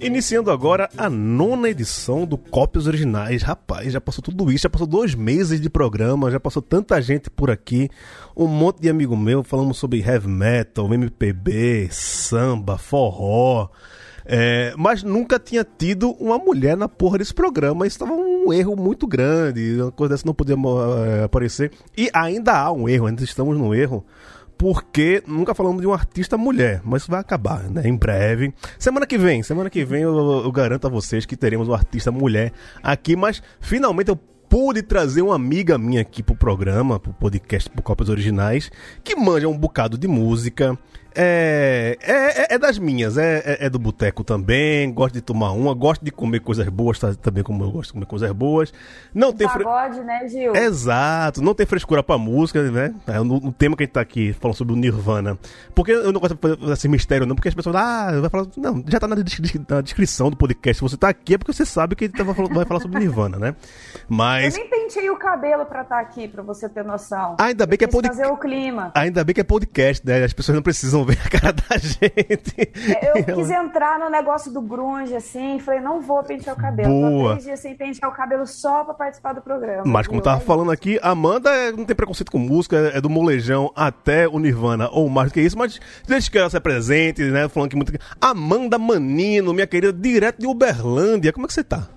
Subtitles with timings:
[0.00, 3.42] Iniciando agora a nona edição do Cópias Originais.
[3.42, 7.28] Rapaz, já passou tudo isso, já passou dois meses de programa, já passou tanta gente
[7.28, 7.90] por aqui.
[8.34, 13.68] Um monte de amigo meu falamos sobre heavy metal, MPB, samba, forró.
[14.24, 17.86] É, mas nunca tinha tido uma mulher na porra desse programa.
[17.86, 19.80] Isso estava um erro muito grande.
[19.80, 21.72] Uma coisa dessa não podia é, aparecer.
[21.96, 24.04] E ainda há um erro, ainda estamos no erro
[24.60, 27.80] porque nunca falamos de um artista mulher, mas isso vai acabar, né?
[27.86, 28.52] Em breve.
[28.78, 32.12] Semana que vem, semana que vem eu, eu garanto a vocês que teremos um artista
[32.12, 34.16] mulher aqui, mas finalmente eu
[34.50, 38.70] pude trazer uma amiga minha aqui pro programa, pro podcast, pro Copas Originais,
[39.02, 40.76] que manja um bocado de música,
[41.22, 45.50] é, é, é, é, das minhas, é, é, é do boteco também, gosto de tomar
[45.50, 48.72] uma, gosto de comer coisas boas tá, também, como eu gosto de comer coisas boas.
[49.12, 49.64] Não tem fre...
[49.64, 50.54] Pagode, né, Gil?
[50.54, 52.94] Exato, não tem frescura pra música, né?
[53.06, 55.38] É no, no, tema que a gente tá aqui falando sobre o Nirvana.
[55.74, 58.46] Porque eu não gosto de fazer esse mistério, não, porque as pessoas, ah, vai falar.
[58.56, 60.78] Não, já tá na, na descrição do podcast.
[60.78, 63.38] Se você tá aqui é porque você sabe que a gente vai falar sobre Nirvana,
[63.38, 63.54] né?
[64.08, 64.56] Mas.
[64.56, 67.36] Eu nem pentei o cabelo pra estar tá aqui, pra você ter noção.
[67.38, 68.16] Ainda bem eu que é podcast.
[68.16, 68.92] fazer o clima.
[68.94, 70.24] Ainda bem que é podcast, né?
[70.24, 72.72] As pessoas não precisam não ver a cara da gente.
[73.00, 76.88] É, eu quis entrar no negócio do grunge, assim, falei, não vou pentear o cabelo.
[76.88, 77.36] Boa.
[77.36, 79.82] Tô dias sem pentear o cabelo só pra participar do programa.
[79.84, 83.10] Mas como tava é falando aqui, Amanda é, não tem preconceito com música, é do
[83.10, 87.22] molejão até o Nirvana, ou mais do que isso, mas desde que ela se apresente,
[87.22, 87.92] né, falando que muito...
[88.20, 91.88] Amanda Manino, minha querida, direto de Uberlândia, como é que você tá?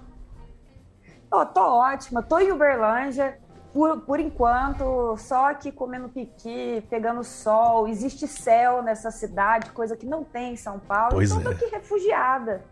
[1.32, 3.38] Oh, tô ótima, tô em Uberlândia,
[3.74, 7.88] por, por enquanto, só aqui comendo piqui, pegando sol.
[7.88, 11.16] Existe céu nessa cidade, coisa que não tem em São Paulo.
[11.16, 11.44] Pois então, é.
[11.44, 12.64] tô aqui refugiada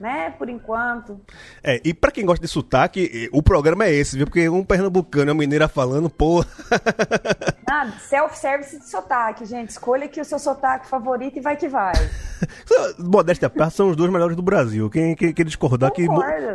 [0.00, 0.30] né?
[0.30, 1.20] Por enquanto.
[1.62, 4.26] É, e para quem gosta de sotaque, o programa é esse, viu?
[4.26, 6.44] Porque um pernambucano e uma mineira falando, pô.
[7.70, 9.70] Ah, self-service de sotaque, gente.
[9.70, 11.92] Escolha aqui o seu sotaque favorito e vai que vai.
[12.98, 14.88] Modéstia à parte, são os dois melhores do Brasil.
[14.88, 16.06] Quem, quem, quem discordar, que,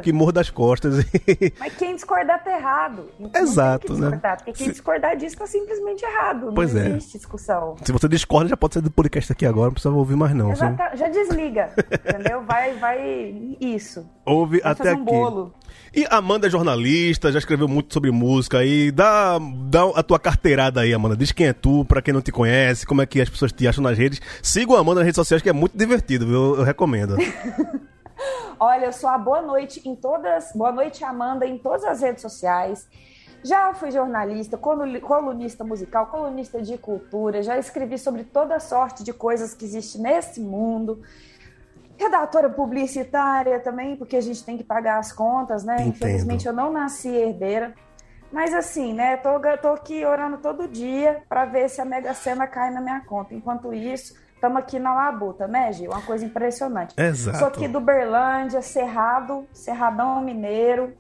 [0.02, 1.06] que morra das costas.
[1.60, 3.10] Mas quem discordar tá errado.
[3.20, 4.20] Então Exato, né?
[4.38, 4.72] Porque quem Se...
[4.72, 6.52] discordar disso tá simplesmente errado.
[6.56, 6.88] Pois não é.
[6.90, 7.76] existe discussão.
[7.84, 10.52] Se você discorda, já pode sair do podcast aqui agora, não precisa ouvir mais não.
[10.52, 12.42] Exato, já desliga, entendeu?
[12.44, 14.06] Vai, vai isso.
[14.26, 15.02] Ouve Vai até aqui.
[15.02, 15.54] Bolo.
[15.96, 18.92] E Amanda é jornalista, já escreveu muito sobre música aí.
[18.92, 21.16] Dá, dá a tua carteirada aí, Amanda.
[21.16, 23.68] Diz quem é tu, pra quem não te conhece, como é que as pessoas te
[23.68, 24.20] acham nas redes.
[24.42, 26.56] Siga a Amanda nas redes sociais, que é muito divertido, viu?
[26.56, 27.16] Eu recomendo.
[28.60, 30.52] Olha, eu sou a Boa Noite em todas.
[30.56, 32.88] Boa Noite, Amanda, em todas as redes sociais.
[33.44, 39.54] Já fui jornalista, colunista musical, colunista de cultura, já escrevi sobre toda sorte de coisas
[39.54, 41.02] que existe nesse mundo
[41.98, 45.76] redatora publicitária também, porque a gente tem que pagar as contas, né?
[45.76, 45.90] Entendo.
[45.90, 47.74] Infelizmente eu não nasci herdeira.
[48.32, 49.18] Mas assim, né?
[49.18, 49.30] Tô,
[49.62, 53.36] tô aqui orando todo dia para ver se a Mega Sena cai na minha conta.
[53.36, 55.92] Enquanto isso, estamos aqui na Labuta, né, Gil?
[55.92, 56.96] Uma coisa impressionante.
[57.00, 57.38] Exato.
[57.38, 60.94] Sou aqui do Berlândia, Cerrado, Cerradão Mineiro.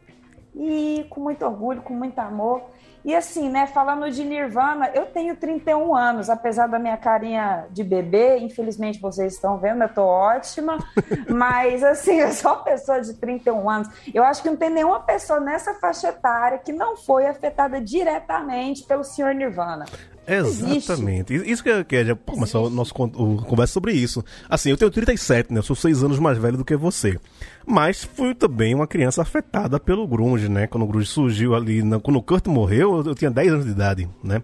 [0.56, 2.62] E com muito orgulho, com muito amor.
[3.06, 7.84] E assim, né, falando de Nirvana, eu tenho 31 anos, apesar da minha carinha de
[7.84, 10.78] bebê, infelizmente vocês estão vendo, eu tô ótima,
[11.30, 13.90] mas assim, eu sou uma pessoa de 31 anos.
[14.14, 18.84] Eu acho que não tem nenhuma pessoa nessa faixa etária que não foi afetada diretamente
[18.84, 19.85] pelo senhor Nirvana.
[20.28, 21.34] Exatamente.
[21.34, 21.51] Existe.
[21.51, 24.23] Isso que, é, que é, começou o nosso o, conversa sobre isso.
[24.50, 25.59] Assim, eu tenho 37, né?
[25.59, 27.19] Eu sou 6 anos mais velho do que você.
[27.66, 30.67] Mas fui também uma criança afetada pelo grunge, né?
[30.67, 33.72] Quando o grunge surgiu ali, quando o Kurt morreu, eu, eu tinha 10 anos de
[33.72, 34.41] idade, né?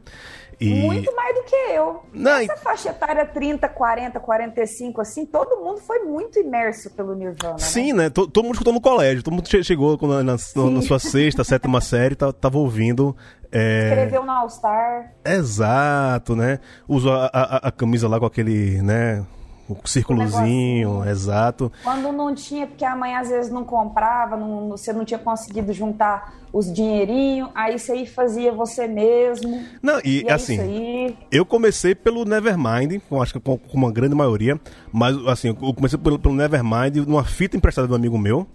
[0.59, 0.73] E...
[0.73, 2.03] Muito mais do que eu.
[2.13, 2.57] Não, Essa e...
[2.57, 7.53] faixa etária 30, 40, 45, assim, todo mundo foi muito imerso pelo Nirvana.
[7.53, 7.59] Né?
[7.59, 8.03] Sim, né?
[8.03, 8.09] né?
[8.09, 11.79] Todo, todo mundo escutou no colégio, todo mundo chegou na, na, na sua sexta, sétima
[11.79, 13.15] série, tava ouvindo
[13.51, 13.89] é...
[13.89, 15.13] Escreveu no All Star.
[15.25, 16.59] Exato, né?
[16.87, 19.25] Usou a, a, a, camisa lá com aquele, né?
[19.67, 21.71] O círculozinho, exato.
[21.83, 25.71] Quando não tinha, porque a mãe às vezes não comprava, não, você não tinha conseguido
[25.71, 29.63] juntar os dinheirinhos, aí você aí fazia você mesmo.
[29.79, 34.15] Não, e, e é assim, eu comecei pelo Nevermind, acho que com, com, uma grande
[34.15, 34.59] maioria,
[34.91, 38.47] mas assim, eu comecei pelo, pelo Nevermind numa fita emprestada de um amigo meu,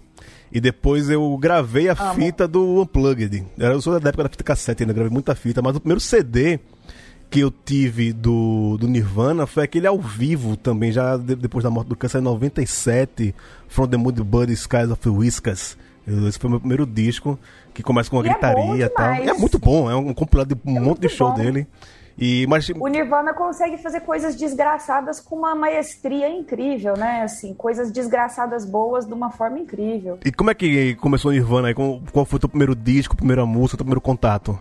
[0.54, 2.14] e depois eu gravei a Amo.
[2.14, 3.44] fita do Unplugged.
[3.58, 6.60] Eu sou da época da fita cassete ainda, gravei muita fita, mas o primeiro CD
[7.28, 11.70] que eu tive do, do Nirvana foi aquele ao vivo também, já de, depois da
[11.70, 13.34] morte do câncer em 97,
[13.66, 15.76] From the Mood Buddy Skies of Whiskas.
[16.06, 17.36] Esse foi o meu primeiro disco,
[17.72, 19.14] que começa com uma e é gritaria é e tal.
[19.16, 21.36] E é muito bom, é um compilado de um é monte de show bom.
[21.36, 21.66] dele.
[22.16, 22.68] E, mas...
[22.68, 27.22] O Nirvana consegue fazer coisas desgraçadas com uma maestria incrível, né?
[27.22, 30.18] Assim, coisas desgraçadas boas de uma forma incrível.
[30.24, 31.74] E como é que começou o Nirvana?
[31.74, 34.58] Qual foi o teu primeiro disco, primeira música, teu primeiro contato?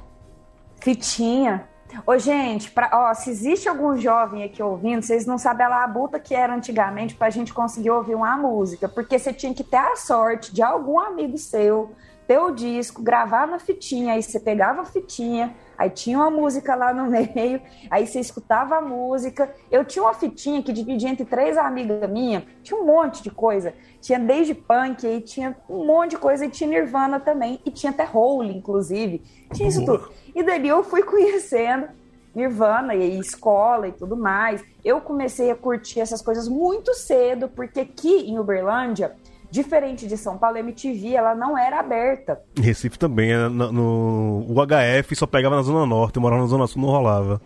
[0.82, 1.68] Fitinha.
[2.06, 6.20] Ô, gente, pra, ó, se existe algum jovem aqui ouvindo, vocês não sabem a labuta
[6.20, 8.90] que era antigamente pra gente conseguir ouvir uma música.
[8.90, 11.92] Porque você tinha que ter a sorte de algum amigo seu
[12.28, 16.74] ter o disco, gravar na fitinha, aí você pegava a fitinha, aí tinha uma música
[16.76, 19.54] lá no meio, aí você escutava a música.
[19.72, 23.74] Eu tinha uma fitinha que dividia entre três amigas minhas, tinha um monte de coisa.
[24.02, 27.92] Tinha desde punk, aí tinha um monte de coisa, e tinha Nirvana também, e tinha
[27.92, 29.22] até Hole, inclusive.
[29.54, 30.12] Tinha isso tudo.
[30.36, 31.88] E dali eu fui conhecendo
[32.34, 34.64] Nirvana e escola e tudo mais.
[34.84, 39.14] Eu comecei a curtir essas coisas muito cedo, porque aqui em Uberlândia,
[39.52, 42.42] diferente de São Paulo, a MTV ela não era aberta.
[42.60, 46.82] Recife também, no, no, o HF só pegava na Zona Norte, morava na Zona Sul,
[46.82, 47.40] não rolava.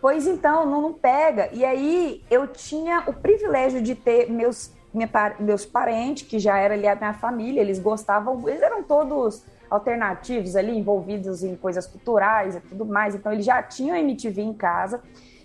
[0.00, 1.48] Pois então, não, não pega.
[1.52, 5.08] E aí eu tinha o privilégio de ter meus, minha,
[5.38, 10.56] meus parentes, que já era ali a minha família, eles gostavam, eles eram todos alternativos
[10.56, 13.14] ali, envolvidos em coisas culturais e tudo mais.
[13.14, 15.02] Então eles já tinham MTV em casa.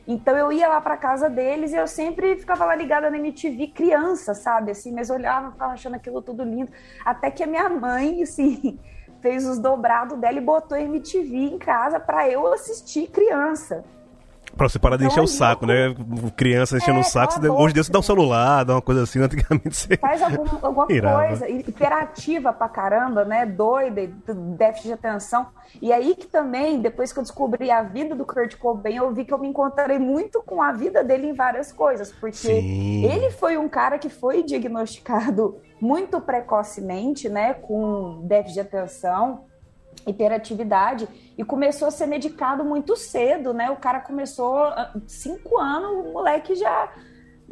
[0.08, 3.68] Então eu ia lá para casa deles e eu sempre ficava lá ligada na MTV
[3.68, 4.72] criança, sabe?
[4.72, 6.72] Assim, mas olhava, ficava achando aquilo tudo lindo,
[7.06, 8.80] até que a minha mãe, assim,
[9.22, 13.84] fez os dobrados dela e botou MTV em casa para eu assistir criança.
[14.56, 15.96] Pra você parar de encher o saco, né?
[16.36, 17.34] Criança enchendo é, o saco.
[17.54, 19.20] Hoje em dia você dá um celular, dá uma coisa assim.
[19.24, 19.98] Antigamente você.
[19.98, 21.50] Faz algum, alguma coisa.
[21.50, 23.46] Hiperativa pra caramba, né?
[23.46, 24.08] Doida,
[24.58, 25.48] déficit de atenção.
[25.82, 29.26] E aí que também, depois que eu descobri a vida do Kurt Cobain, eu vi
[29.26, 32.12] que eu me encontrei muito com a vida dele em várias coisas.
[32.12, 33.06] Porque Sim.
[33.06, 37.54] ele foi um cara que foi diagnosticado muito precocemente, né?
[37.54, 39.51] Com déficit de atenção
[40.08, 41.08] hiperatividade
[41.38, 43.70] e começou a ser medicado muito cedo, né?
[43.70, 46.92] O cara começou ah, cinco anos, o moleque já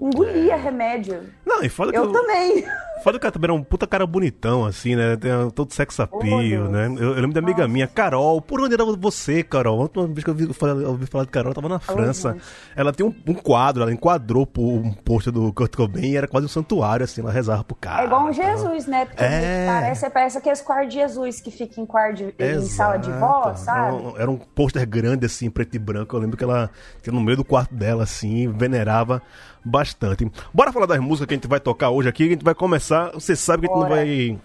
[0.08, 0.58] engolia é.
[0.58, 1.24] remédio.
[1.46, 2.66] Não, e foda eu, eu também.
[3.00, 5.16] Foda que o cara também era um puta cara bonitão, assim, né?
[5.16, 6.88] Tem todo sex appeal, oh, né?
[6.88, 7.70] Eu, eu, lembro da amiga Nossa.
[7.70, 8.42] minha, Carol.
[8.42, 9.80] Por onde era você, Carol?
[9.80, 12.36] A última vez que eu ouvi falar, ouvi falar de Carol, eu tava na França.
[12.38, 12.42] Oh,
[12.76, 16.46] ela tem um, um, quadro, ela enquadrou um post do Kurt Cobain e era quase
[16.46, 18.04] um santuário, assim, ela rezava pro cara.
[18.04, 19.06] É igual um Jesus, né?
[19.06, 19.66] Porque é...
[19.66, 23.88] parece, parece aqueles quartos de Jesus que fica em quarto em sala de vó, sabe?
[23.88, 26.16] Era um, era um pôster grande, assim, preto e branco.
[26.16, 26.70] Eu lembro que ela,
[27.02, 29.22] que no meio do quarto dela, assim, venerava
[29.64, 30.30] bastante.
[30.54, 32.24] Bora falar das músicas que a gente vai tocar hoje aqui.
[32.24, 33.12] A gente vai começar.
[33.12, 34.38] Você sabe que a gente não vai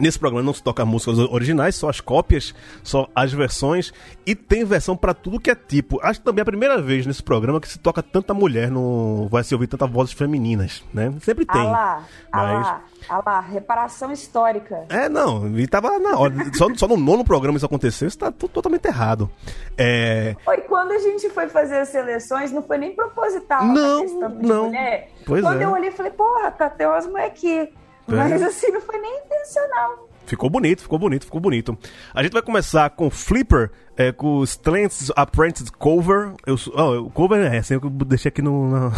[0.00, 3.92] Nesse programa não se toca músicas originais, só as cópias, só as versões.
[4.26, 5.98] E tem versão para tudo que é tipo.
[6.02, 9.28] Acho que também é a primeira vez nesse programa que se toca tanta mulher, no
[9.30, 11.12] vai se ouvir tantas vozes femininas, né?
[11.20, 11.60] Sempre tem.
[11.60, 12.66] Ah lá, mas...
[12.66, 14.84] ah lá, ah lá, reparação histórica.
[14.88, 16.34] É, não, e tava na hora.
[16.54, 19.30] só, só no nono programa isso aconteceu, isso tá totalmente errado.
[19.76, 20.36] É...
[20.44, 23.64] Foi quando a gente foi fazer as seleções, não foi nem proposital.
[23.64, 24.66] Não, não.
[24.66, 25.10] Mulher.
[25.26, 25.64] Pois quando é.
[25.64, 27.72] eu olhei, falei, porra, tá, tem umas mulheres aqui
[28.08, 30.08] mas assim, não foi nem intencional.
[30.26, 31.78] Ficou bonito, ficou bonito, ficou bonito.
[32.12, 36.34] A gente vai começar com Flipper, é, com o Strengths Apprentice Cover.
[36.46, 38.92] Eu, oh, o cover é esse, eu deixei aqui no, na,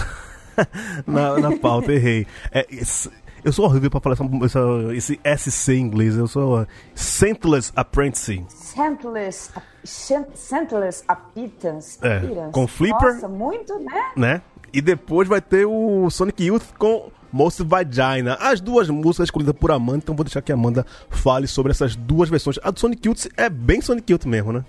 [1.07, 2.27] na, na pauta, errei.
[2.51, 2.67] É,
[3.45, 4.61] eu sou horrível pra falar essa,
[4.93, 6.17] esse SC em inglês.
[6.17, 8.45] Eu sou uh, Scentless Apprentice.
[8.49, 9.51] Scentless,
[9.85, 11.99] Scentless Appearance.
[12.03, 13.15] É, com Flipper.
[13.15, 14.13] Nossa, muito, né?
[14.17, 14.43] Né?
[14.73, 18.37] E depois vai ter o Sonic Youth com Most Vagina.
[18.41, 21.97] As duas músicas escolhidas por Amanda, então vou deixar que a Amanda fale sobre essas
[21.97, 22.59] duas versões.
[22.63, 24.65] A do Sonic Youth é bem Sonic Youth mesmo, né?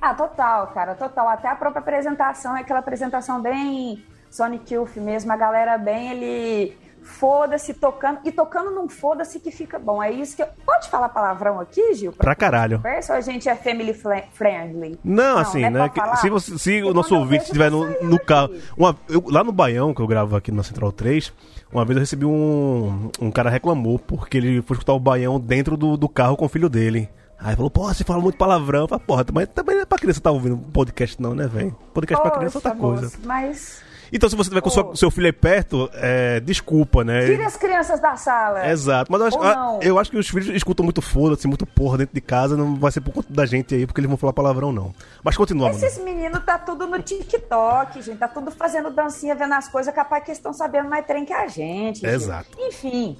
[0.00, 1.28] Ah, total, cara, total.
[1.28, 5.32] Até a própria apresentação é aquela apresentação bem Sonic Youth mesmo.
[5.32, 8.20] A galera bem, ele foda-se tocando.
[8.24, 10.02] E tocando num foda-se que fica bom.
[10.02, 10.48] É isso que eu...
[10.64, 12.12] Pode falar palavrão aqui, Gil?
[12.12, 12.76] Pra, pra caralho.
[12.78, 13.94] Conversa, ou a gente é family
[14.32, 14.98] friendly?
[15.04, 15.70] Não, não assim, né?
[15.70, 15.90] né
[16.20, 18.54] se, você, se o nosso ouvinte estiver no, no carro.
[18.76, 21.32] Uma, eu, lá no Baião, que eu gravo aqui na Central 3,
[21.72, 23.10] uma vez eu recebi um.
[23.20, 26.48] Um cara reclamou porque ele foi escutar o Baião dentro do, do carro com o
[26.48, 27.08] filho dele.
[27.38, 28.82] Aí falou, pô, você fala muito palavrão.
[28.82, 31.46] Eu falei, porra, mas também não é pra criança estar tá ouvindo podcast, não, né,
[31.46, 31.74] velho?
[31.94, 33.02] Podcast Poxa, pra criança é outra coisa.
[33.02, 34.96] Moço, mas então, se você tiver com oh.
[34.96, 37.26] seu filho aí perto, é, desculpa, né?
[37.26, 38.68] Tire as crianças da sala.
[38.68, 39.10] Exato.
[39.10, 42.14] Mas eu acho, a, eu acho que os filhos escutam muito foda-se, muito porra dentro
[42.14, 42.56] de casa.
[42.56, 44.92] Não vai ser por conta da gente aí, porque eles vão falar palavrão, não.
[45.22, 48.18] Mas continua, Esses meninos tá tudo no TikTok, gente.
[48.18, 51.32] Tá tudo fazendo dancinha, vendo as coisas, capaz que eles estão sabendo mais trem que
[51.32, 52.04] a gente.
[52.04, 52.48] Exato.
[52.56, 52.68] Gente.
[52.68, 53.18] Enfim.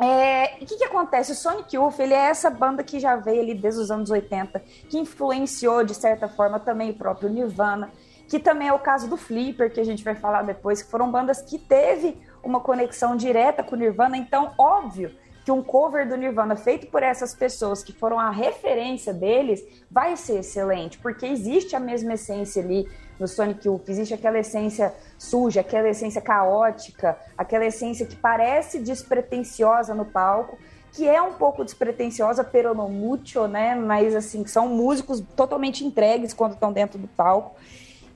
[0.00, 1.32] É, o que, que acontece?
[1.32, 4.62] O Sonic Youth, ele é essa banda que já veio ali desde os anos 80,
[4.88, 7.90] que influenciou, de certa forma, também o próprio Nirvana
[8.28, 11.10] que também é o caso do Flipper, que a gente vai falar depois, que foram
[11.10, 15.10] bandas que teve uma conexão direta com o Nirvana, então óbvio
[15.44, 20.14] que um cover do Nirvana feito por essas pessoas que foram a referência deles vai
[20.14, 22.86] ser excelente, porque existe a mesma essência ali
[23.18, 29.94] no Sonic Youth, existe aquela essência suja, aquela essência caótica, aquela essência que parece despretensiosa
[29.94, 30.58] no palco,
[30.92, 33.74] que é um pouco despretensiosa, pero no mucho, né?
[33.74, 37.56] Mas assim, são músicos totalmente entregues quando estão dentro do palco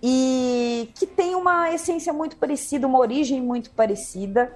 [0.02, 4.52] e que tem uma essência muito parecida, uma origem muito parecida.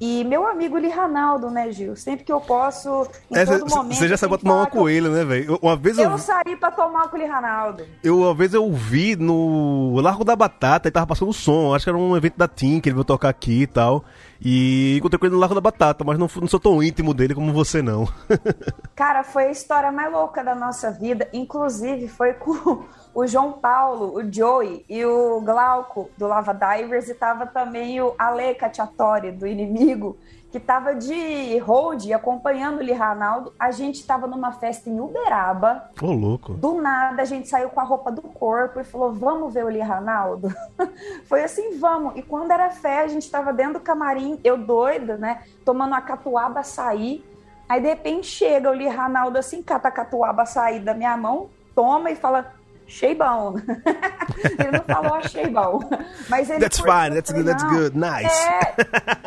[0.00, 1.96] E meu amigo Lee Ranaldo, né, Gil?
[1.96, 3.96] Sempre que eu posso, em É, todo cê- momento.
[3.98, 5.58] Você já saiu tomar uma com ele, né, velho?
[5.60, 7.84] Uma vez eu, Eu saí pra tomar com o Lee Ranaldo.
[8.04, 11.90] eu, uma vez eu vi no Largo da Batata, ele tava passando som, acho que
[11.90, 14.04] era um evento da Tim, que ele veio tocar aqui e tal.
[14.40, 17.34] E encontrei com ele no Largo da Batata, mas não, não sou tão íntimo dele
[17.34, 18.08] como você, não.
[18.94, 21.28] Cara, foi a história mais louca da nossa vida.
[21.32, 27.08] Inclusive, foi com o João Paulo, o Joey e o Glauco do Lava Divers.
[27.08, 30.16] E tava também o Ale Cacciatore, do Inimigo,
[30.50, 33.52] que tava de hold acompanhando o Lee Ranaldo.
[33.58, 35.90] A gente tava numa festa em Uberaba.
[36.00, 36.54] Ô, louco.
[36.54, 39.68] Do nada, a gente saiu com a roupa do corpo e falou: Vamos ver o
[39.68, 40.48] Lee Ranaldo?
[41.28, 42.16] Foi assim, vamos.
[42.16, 45.42] E quando era fé, a gente tava dentro do camarim, eu doida, né?
[45.64, 47.24] Tomando uma catuaba açaí.
[47.68, 51.50] Aí, de repente, chega o Lee Ranaldo assim, cata a catuaba açaí da minha mão,
[51.74, 52.57] toma e fala.
[52.88, 53.54] Achei bom.
[54.58, 55.80] ele não falou achei bom.
[56.28, 58.48] Mas ele That's fine, that's good, that's "Não, good, nice.
[58.48, 58.74] é,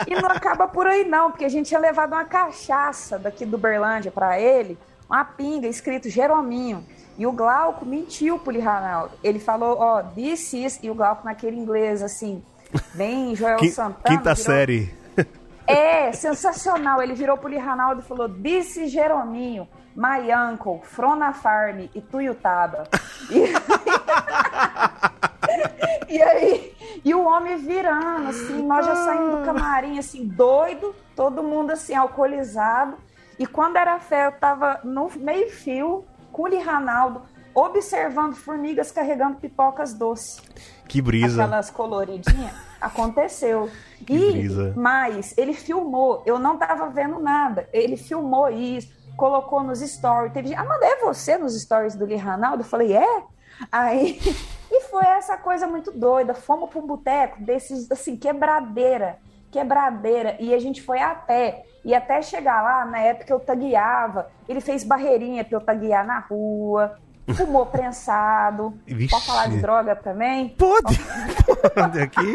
[0.07, 3.57] e não acaba por aí, não, porque a gente tinha levado uma cachaça daqui do
[3.59, 4.77] Berlândia pra ele,
[5.07, 6.83] uma pinga escrito Jerominho.
[7.17, 9.11] E o Glauco mentiu pro Lee Ranaldo.
[9.23, 12.43] Ele falou, ó, this is, e o Glauco naquele inglês, assim,
[12.95, 14.17] bem Joel Quin- Santana.
[14.17, 14.95] Quinta virou- série.
[15.67, 17.01] É, sensacional.
[17.01, 21.87] Ele virou pro Lee Ranaldo e falou, this is Jerominho, my uncle, from a farm,
[21.93, 22.87] e Tuiutaba.
[23.29, 23.51] E...
[26.07, 31.41] E aí, e o homem virando, assim, nós já saímos do camarim, assim, doido, todo
[31.41, 32.97] mundo, assim, alcoolizado.
[33.39, 37.21] E quando era fé, eu tava no meio-fio com o Ranaldo,
[37.55, 40.41] observando formigas carregando pipocas doces.
[40.85, 41.43] Que brisa.
[41.43, 42.53] Aquelas coloridinhas.
[42.81, 43.69] Aconteceu.
[44.05, 44.73] Que e, brisa.
[44.75, 47.69] mas, ele filmou, eu não tava vendo nada.
[47.71, 50.33] Ele filmou isso, colocou nos stories.
[50.33, 52.63] Teve gente, Amanda, é você nos stories do Lee Ranaldo?
[52.63, 53.23] Eu falei, é?
[53.71, 54.19] Aí,
[54.71, 56.33] e foi essa coisa muito doida.
[56.33, 59.19] Fomos para um boteco desses, assim, quebradeira,
[59.51, 60.35] quebradeira.
[60.39, 61.63] E a gente foi a pé.
[61.85, 64.27] E até chegar lá, na época eu tagueava.
[64.49, 66.97] Ele fez barreirinha pra eu taguear na rua.
[67.37, 68.73] Fumou prensado.
[68.87, 69.11] Vixe.
[69.11, 70.49] Pode falar de droga também?
[70.49, 70.99] Pode.
[71.75, 72.33] Pode aqui.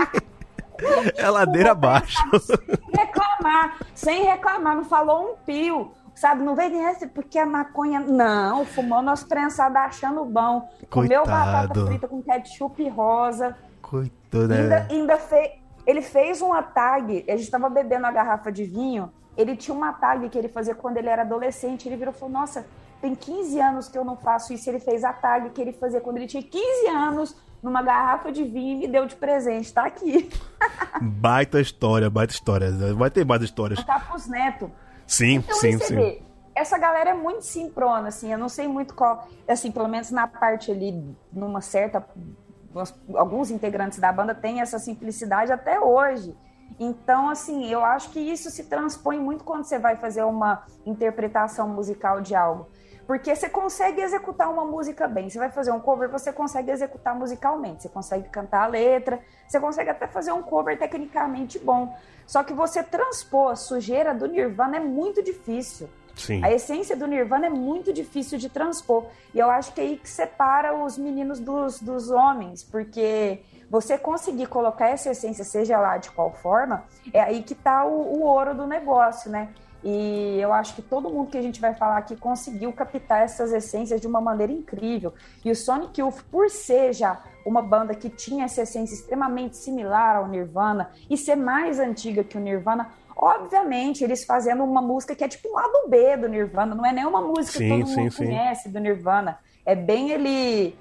[1.16, 2.22] É ladeira abaixo.
[2.38, 2.58] Sem
[2.94, 6.42] reclamar, sem reclamar, não falou um pio, sabe?
[6.42, 8.00] Não veio esse porque a maconha.
[8.00, 10.68] Não, fumou nosso prensado achando bom.
[10.90, 11.86] Comeu batata Coitado.
[11.86, 13.56] frita com ketchup rosa.
[13.80, 14.86] Coitado, Ainda, né?
[14.90, 15.60] ainda fe...
[15.86, 19.12] Ele fez uma tag, a gente tava bebendo a garrafa de vinho.
[19.36, 21.86] Ele tinha uma tag que ele fazia quando ele era adolescente.
[21.88, 22.66] Ele virou e falou: Nossa,
[23.00, 24.68] tem 15 anos que eu não faço isso.
[24.68, 28.42] Ele fez a tag que ele fazia quando ele tinha 15 anos numa garrafa de
[28.42, 29.72] vinho e me deu de presente.
[29.72, 30.28] Tá aqui.
[31.00, 32.70] Baita história, baita história.
[32.94, 33.84] Vai ter mais histórias.
[33.84, 34.68] Tá pros netos.
[35.06, 35.94] Sim, Então, sim, sim.
[35.94, 36.22] vê,
[36.54, 40.26] essa galera é muito simprona, assim, eu não sei muito qual, assim, pelo menos na
[40.26, 42.04] parte ali, numa certa,
[43.14, 46.36] alguns integrantes da banda têm essa simplicidade até hoje.
[46.78, 51.68] Então, assim, eu acho que isso se transpõe muito quando você vai fazer uma interpretação
[51.68, 52.68] musical de algo.
[53.06, 55.30] Porque você consegue executar uma música bem.
[55.30, 57.82] Você vai fazer um cover, você consegue executar musicalmente.
[57.82, 61.96] Você consegue cantar a letra, você consegue até fazer um cover tecnicamente bom.
[62.26, 65.88] Só que você transpor a sujeira do Nirvana é muito difícil.
[66.16, 66.42] Sim.
[66.42, 69.06] A essência do Nirvana é muito difícil de transpor.
[69.32, 73.98] E eu acho que é aí que separa os meninos dos, dos homens, porque você
[73.98, 78.22] conseguir colocar essa essência, seja lá de qual forma, é aí que tá o, o
[78.22, 79.50] ouro do negócio, né?
[79.88, 83.52] E eu acho que todo mundo que a gente vai falar aqui conseguiu captar essas
[83.52, 85.14] essências de uma maneira incrível.
[85.44, 90.16] E o Sonic Youth, por ser já uma banda que tinha essa essência extremamente similar
[90.16, 95.22] ao Nirvana e ser mais antiga que o Nirvana, obviamente eles fazendo uma música que
[95.22, 98.00] é tipo um lado B do Nirvana, não é nenhuma música Sim, que todo sim,
[98.00, 98.24] mundo sim.
[98.24, 99.38] conhece do Nirvana.
[99.64, 100.76] É bem ele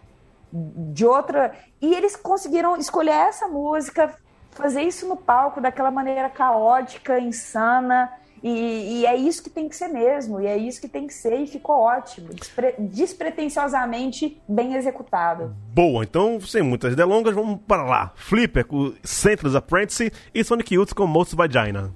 [0.52, 1.54] de outra.
[1.80, 4.16] E eles conseguiram escolher essa música,
[4.50, 8.12] fazer isso no palco daquela maneira caótica, insana.
[8.44, 11.14] E, e é isso que tem que ser mesmo, e é isso que tem que
[11.14, 15.56] ser, e ficou ótimo, despre- despretensiosamente bem executado.
[15.74, 18.12] Boa, então, sem muitas delongas, vamos para lá.
[18.16, 21.94] Flipper com Sentless Apprentice e Sonic Youth com Most Vagina.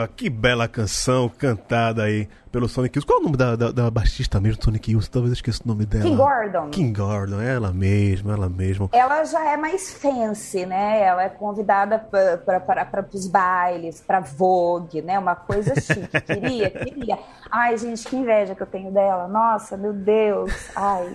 [0.00, 0.08] Boa!
[0.08, 3.06] Que bela canção cantada aí pelo Sonic Youth.
[3.06, 5.08] Qual é o nome da, da, da baixista mesmo do Sonic Youth?
[5.08, 6.04] Talvez eu esqueça o nome dela.
[6.04, 6.70] Kim Gordon.
[6.70, 8.88] Kim Gordon, ela mesma, ela mesma.
[8.92, 11.02] Ela já é mais fancy, né?
[11.02, 15.18] Ela é convidada para os bailes, para Vogue, né?
[15.18, 16.20] Uma coisa chique.
[16.20, 17.18] Queria, queria.
[17.50, 19.28] Ai, gente, que inveja que eu tenho dela.
[19.28, 20.52] Nossa, meu Deus.
[20.76, 21.12] Ai,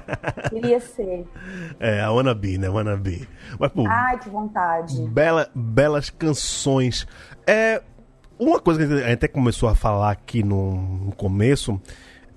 [0.50, 1.26] queria ser.
[1.80, 2.68] É, a Wannabe, né?
[2.68, 3.28] Wannabe.
[3.58, 5.00] Mas, pô, Ai, que vontade.
[5.08, 7.06] Bela, belas canções.
[7.46, 7.82] É,
[8.38, 11.80] uma coisa que a gente até começou a falar aqui no, começo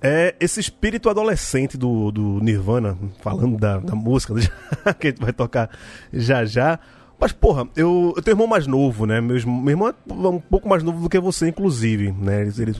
[0.00, 4.34] é esse espírito adolescente do, do Nirvana, falando da, da música
[4.98, 5.70] que a gente vai tocar
[6.12, 6.78] já já.
[7.20, 9.20] Mas, porra, eu, eu tenho um irmão mais novo, né?
[9.20, 12.42] Meu, meu irmão é um pouco mais novo do que você, inclusive, né?
[12.42, 12.74] Ele, ele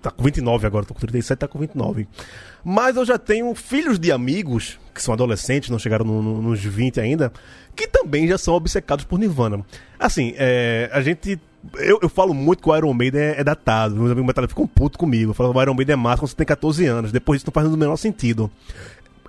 [0.00, 2.08] tá com 29 agora, tô com 37, tá com 29.
[2.64, 6.64] Mas eu já tenho filhos de amigos, que são adolescentes, não chegaram no, no, nos
[6.64, 7.30] 20 ainda,
[7.76, 9.64] que também já são obcecados por Nirvana.
[9.98, 11.38] Assim, é, a gente
[11.76, 13.94] eu, eu falo muito que o Iron Maiden é, é datado.
[13.94, 15.34] Meus amigos metais ficam putos comigo.
[15.34, 17.12] Falam que o Iron Maiden é massa quando você tem 14 anos.
[17.12, 18.50] Depois isso não faz o menor sentido.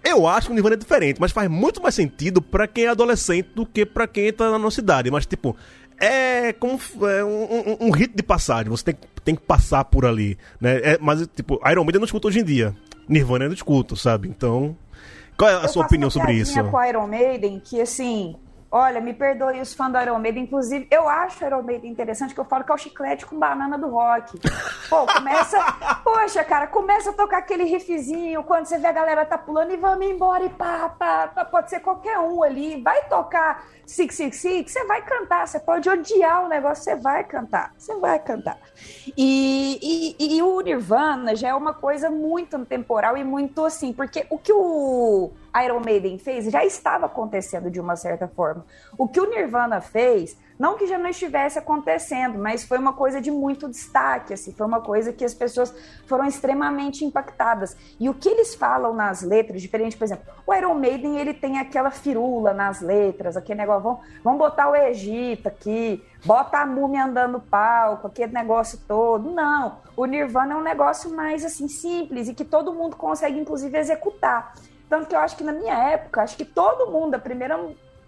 [0.03, 2.89] Eu acho que o Nirvana é diferente, mas faz muito mais sentido para quem é
[2.89, 5.11] adolescente do que para quem tá na nossa idade.
[5.11, 5.55] Mas, tipo,
[5.99, 8.69] é como é um, um, um, rito de passagem.
[8.69, 10.79] Você tem, tem que passar por ali, né?
[10.83, 12.75] É, mas, tipo, Iron Maiden eu não escuto hoje em dia.
[13.07, 14.29] Nirvana eu não escuto, sabe?
[14.29, 14.77] Então,
[15.37, 16.63] qual é a eu sua opinião sobre isso?
[16.63, 18.35] com Iron Maiden que, assim,
[18.71, 22.35] Olha, me perdoe os fãs do Iron Maiden, inclusive, eu acho o Iron Maiden interessante,
[22.35, 24.39] que eu falo que é o chiclete com banana do rock.
[24.87, 25.57] Pô, começa,
[26.03, 29.77] poxa, cara, começa a tocar aquele riffzinho, quando você vê a galera tá pulando e
[29.77, 34.37] vamos embora e pá, pá, pá, pode ser qualquer um ali, vai tocar Six Six
[34.37, 38.57] Six, você vai cantar, você pode odiar o negócio, você vai cantar, você vai cantar.
[39.17, 44.25] E, e, e o Nirvana já é uma coisa muito temporal e muito assim, porque
[44.29, 45.31] o que o
[45.63, 48.65] Iron Maiden fez já estava acontecendo de uma certa forma.
[48.97, 53.19] O que o Nirvana fez, não que já não estivesse acontecendo, mas foi uma coisa
[53.21, 55.73] de muito destaque, assim, foi uma coisa que as pessoas
[56.05, 57.75] foram extremamente impactadas.
[57.99, 61.59] E o que eles falam nas letras, diferente, por exemplo, o Iron Maiden, ele tem
[61.59, 67.05] aquela firula nas letras, aquele negócio, vamos, vamos botar o Egito aqui, bota a múmia
[67.05, 68.98] andando no palco, aquele negócio todo.
[69.19, 73.77] Não, o Nirvana é um negócio mais, assim, simples e que todo mundo consegue, inclusive,
[73.77, 74.53] executar.
[74.89, 77.59] Tanto que eu acho que na minha época, acho que todo mundo, a primeira.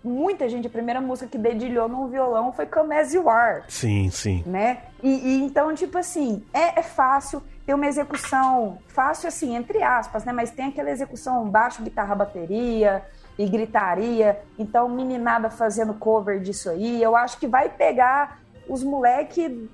[0.03, 3.63] Muita gente, a primeira música que dedilhou num violão foi Come As You Are.
[3.67, 4.43] Sim, sim.
[4.47, 4.79] Né?
[5.03, 10.25] E, e então, tipo assim, é, é fácil ter uma execução fácil, assim, entre aspas,
[10.25, 10.33] né?
[10.33, 13.05] Mas tem aquela execução baixo, guitarra, bateria
[13.37, 14.41] e gritaria.
[14.57, 16.99] Então, meninada fazendo cover disso aí.
[16.99, 19.69] Eu acho que vai pegar os moleque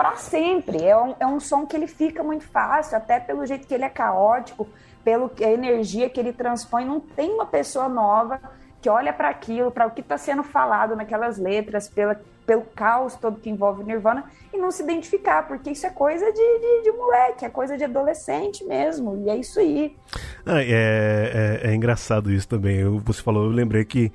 [0.00, 0.82] para sempre.
[0.82, 3.84] É um, é um som que ele fica muito fácil, até pelo jeito que ele
[3.84, 4.66] é caótico
[5.04, 6.86] pelo a energia que ele transpõe.
[6.86, 8.40] Não tem uma pessoa nova
[8.80, 13.14] que olha para aquilo, para o que está sendo falado naquelas letras, pela, pelo caos
[13.14, 16.92] todo que envolve Nirvana e não se identificar, porque isso é coisa de, de, de
[16.92, 19.94] moleque, é coisa de adolescente mesmo, e é isso aí.
[20.46, 22.78] Ah, é, é, é, engraçado isso também.
[22.78, 24.10] Eu, você falou, eu lembrei que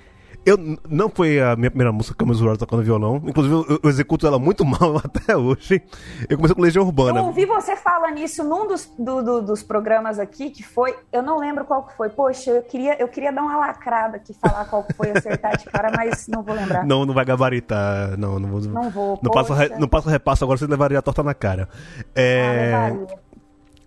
[0.46, 3.22] eu, não foi a minha primeira música que eu me tocando violão.
[3.26, 5.82] Inclusive, eu, eu, executo ela muito mal até hoje.
[6.30, 7.20] Eu comecei com Legião Urbana.
[7.20, 10.96] Eu ouvi você falar nisso num dos, do, do, dos programas aqui, que foi.
[11.12, 12.10] Eu não lembro qual que foi.
[12.10, 15.66] Poxa, eu queria, eu queria dar uma lacrada aqui, falar qual que foi, acertar de
[15.66, 16.86] cara, mas não vou lembrar.
[16.86, 18.16] Não, não vai gabaritar.
[18.18, 18.62] Não, não vou.
[18.62, 19.20] Não vou.
[19.24, 21.68] Não passo, não passo repasso agora, você levaria a torta na cara.
[22.14, 22.72] É.
[22.74, 23.25] Ah, levaria.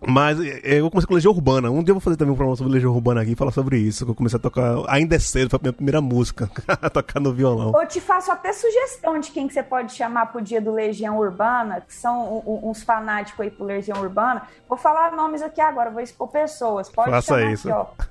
[0.06, 1.70] Mas é, eu comecei com Legião Urbana.
[1.70, 3.78] Um dia eu vou fazer também um programa sobre Legião Urbana aqui e falar sobre
[3.78, 4.04] isso.
[4.04, 4.76] Que eu comecei a tocar.
[4.88, 6.50] Ainda é cedo, foi a minha primeira música.
[6.68, 7.72] a tocar no violão.
[7.74, 11.18] Eu te faço até sugestão de quem que você pode chamar pro dia do Legião
[11.18, 14.42] Urbana, que são uns fanáticos aí pro Legião Urbana.
[14.68, 16.88] Vou falar nomes aqui agora, vou expor pessoas.
[16.88, 17.68] Pode Faça chamar isso.
[17.68, 18.04] Aqui, ó.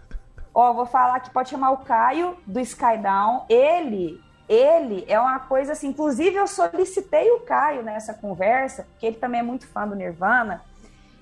[0.54, 3.46] ó, vou falar que pode chamar o Caio do Skydown.
[3.50, 5.90] Ele ele é uma coisa assim.
[5.90, 10.62] Inclusive, eu solicitei o Caio nessa conversa, porque ele também é muito fã do Nirvana.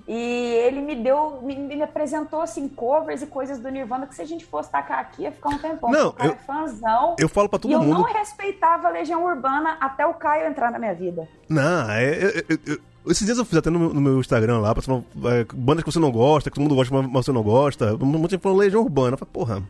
[0.08, 4.22] E ele me deu, me, me, apresentou assim covers e coisas do Nirvana que se
[4.22, 5.90] a gente fosse tacar aqui ia ficar um tempão.
[5.90, 7.16] Não, eu, é fãzão.
[7.18, 7.90] Eu falo para todo e mundo.
[7.90, 11.28] eu não respeitava a Legião Urbana até o Caio entrar na minha vida.
[11.50, 15.04] Não, é, é, é, esses dias eu fiz até no, no meu Instagram lá, pessoal,
[15.26, 17.98] é, bandas que você não gosta, que todo mundo gosta, mas você não gosta.
[17.98, 19.14] Muita gente falou Legião Urbana.
[19.14, 19.64] Eu falei, porra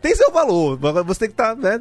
[0.00, 0.76] tem seu valor.
[1.04, 1.80] Você tem que estar, tá, né?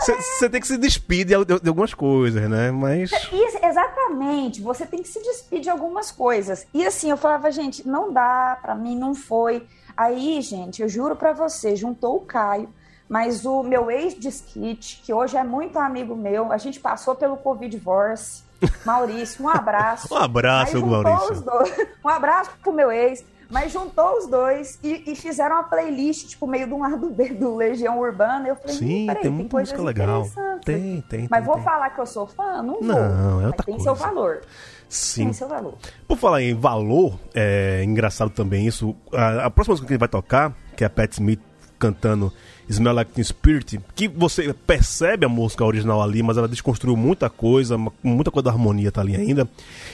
[0.00, 2.70] Você tem que se despedir de, de, algumas coisas, né?
[2.70, 3.10] Mas.
[3.10, 4.60] Isso, exatamente.
[4.60, 6.66] Você tem que se despedir de algumas coisas.
[6.74, 9.66] E assim, eu falava, gente, não dá, para mim não foi.
[9.96, 12.68] Aí, gente, eu juro para você, juntou o Caio,
[13.08, 17.70] mas o meu ex-disquite, que hoje é muito amigo meu, a gente passou pelo Covid
[17.74, 18.44] Divorce.
[18.84, 20.12] Maurício, um abraço.
[20.12, 21.44] um abraço, Maurício.
[22.04, 23.24] Um abraço pro meu ex.
[23.48, 27.30] Mas juntou os dois e, e, fizeram uma playlist, tipo, meio de um lado B
[27.30, 28.48] do Legião Urbana.
[28.48, 30.28] Eu falei, Sim, tem muita música legal.
[30.64, 31.28] Tem, tem.
[31.30, 31.64] Mas tem, vou tem.
[31.64, 32.62] falar que eu sou fã?
[32.62, 33.08] Não, não vou.
[33.08, 33.84] Não, é outra tem coisa.
[33.84, 34.42] seu valor.
[34.88, 35.24] Sim.
[35.24, 35.74] Tem seu valor.
[36.06, 38.94] Por falar em valor, é engraçado também isso.
[39.12, 41.40] A, a próxima música que gente vai tocar, que é a Pat Smith
[41.78, 42.32] cantando
[42.68, 47.30] Smell Like Teen Spirit, que você percebe a música original ali, mas ela desconstruiu muita
[47.30, 49.48] coisa, muita coisa da harmonia tá ali ainda.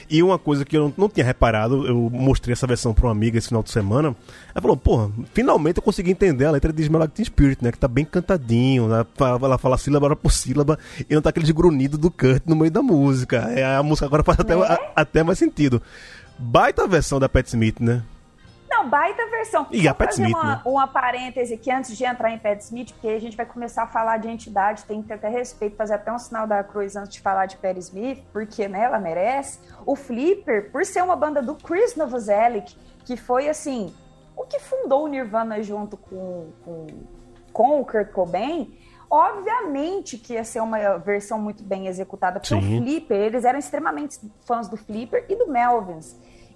[0.09, 3.11] E uma coisa que eu não, não tinha reparado, eu mostrei essa versão pra uma
[3.11, 4.15] amiga esse final de semana.
[4.53, 7.71] Ela falou, porra, finalmente eu consegui entender a letra de Smell Like Teen Spirit, né?
[7.71, 9.05] Que tá bem cantadinho, né?
[9.19, 10.77] ela fala sílaba por sílaba
[11.09, 13.37] e não tá aquele grunhido do Kurt no meio da música.
[13.55, 14.91] É, a música agora faz até, é?
[14.95, 15.81] até mais sentido.
[16.37, 18.03] Baita versão da Pat Smith, né?
[18.83, 19.67] Não, baita versão.
[19.71, 20.61] E a Pat fazer Smith, uma, né?
[20.65, 23.87] uma parêntese aqui antes de entrar em Pat Smith, porque a gente vai começar a
[23.87, 27.13] falar de entidade, tem que ter até respeito, fazer até um sinal da cruz antes
[27.13, 29.59] de falar de Pat Smith, porque né, ela merece.
[29.85, 33.93] O Flipper, por ser uma banda do Chris Novoselic, que foi assim,
[34.35, 36.87] o que fundou o Nirvana junto com, com,
[37.51, 38.77] com o Kurt Cobain,
[39.09, 42.79] obviamente que ia ser uma versão muito bem executada, porque Sim.
[42.79, 46.15] o Flipper, eles eram extremamente fãs do Flipper e do Melvins.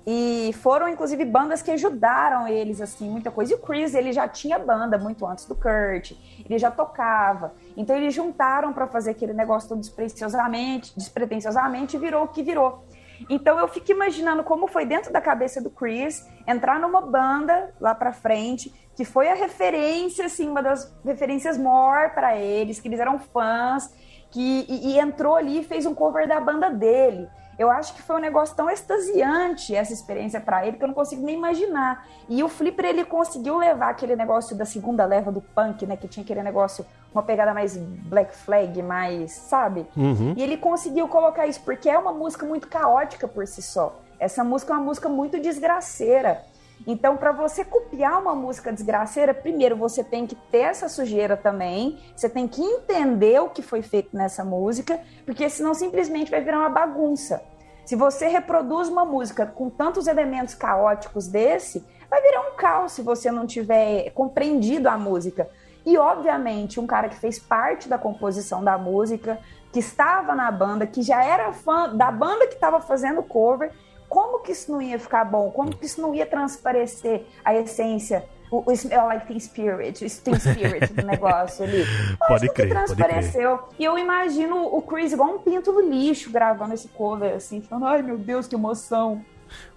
[0.10, 3.52] E foram, inclusive, bandas que ajudaram eles, assim, muita coisa.
[3.52, 6.14] E o Chris, ele já tinha banda muito antes do Kurt,
[6.46, 7.54] ele já tocava.
[7.76, 12.86] Então, eles juntaram para fazer aquele negócio todo despretensiosamente, despretensiosamente e virou o que virou.
[13.30, 17.94] Então, eu fico imaginando como foi dentro da cabeça do Chris entrar numa banda lá
[17.94, 23.02] pra frente, que foi a referência, assim, uma das referências maior para eles, que eles
[23.02, 23.94] eram fãs,
[24.32, 27.28] que, e, e entrou ali e fez um cover da banda dele.
[27.58, 30.96] Eu acho que foi um negócio tão extasiante essa experiência para ele que eu não
[30.96, 32.08] consigo nem imaginar.
[32.30, 36.08] E o Flipper ele conseguiu levar aquele negócio da segunda leva do punk, né, que
[36.08, 39.88] tinha aquele negócio uma pegada mais Black Flag, mais, sabe?
[39.96, 40.34] Uhum.
[40.38, 44.00] E ele conseguiu colocar isso porque é uma música muito caótica por si só.
[44.20, 46.44] Essa música é uma música muito desgraceira.
[46.86, 52.00] Então, para você copiar uma música desgraceira, primeiro você tem que ter essa sujeira também,
[52.16, 56.60] você tem que entender o que foi feito nessa música, porque senão simplesmente vai virar
[56.60, 57.44] uma bagunça.
[57.86, 63.02] Se você reproduz uma música com tantos elementos caóticos desse, vai virar um caos se
[63.02, 65.50] você não tiver compreendido a música.
[65.86, 69.40] E, obviamente, um cara que fez parte da composição da música,
[69.72, 73.72] que estava na banda, que já era fã da banda que estava fazendo cover,
[74.10, 75.52] como que isso não ia ficar bom?
[75.52, 80.10] Como que isso não ia transparecer a essência, o, o smell like teen spirit, o
[80.22, 81.84] teen spirit do negócio ali?
[82.28, 83.60] Pode crer, pode transpareceu.
[83.78, 87.88] E eu imagino o Chris igual um pinto no lixo gravando esse cover, assim, falando,
[87.88, 89.24] ai meu Deus, que emoção.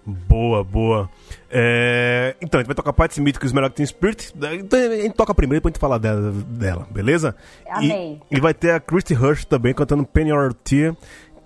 [0.05, 1.09] Boa, boa.
[1.49, 4.33] É, Então, a gente vai tocar Pat Smith com o Smell Like Teen Spirit.
[4.59, 7.35] Então, a gente toca primeiro, depois a gente fala dela, dela beleza?
[7.69, 8.21] Amém.
[8.29, 10.95] E, e vai ter a Christy Hirsch também cantando Penny or Tear,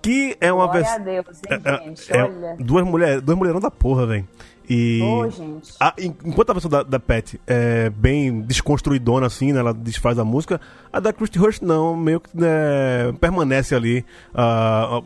[0.06, 2.12] que é uma Glória a Deus, hein, É, gente?
[2.12, 2.56] é, Olha.
[2.60, 4.28] duas mulheres, duas mulherão da porra, velho.
[4.68, 5.74] E Ô, gente.
[5.78, 10.18] a- en- enquanto a versão da, da Pat é bem desconstruidona assim, né, ela desfaz
[10.18, 10.60] a música,
[10.92, 15.00] a da Christy Hirsch não, meio que né, permanece ali a,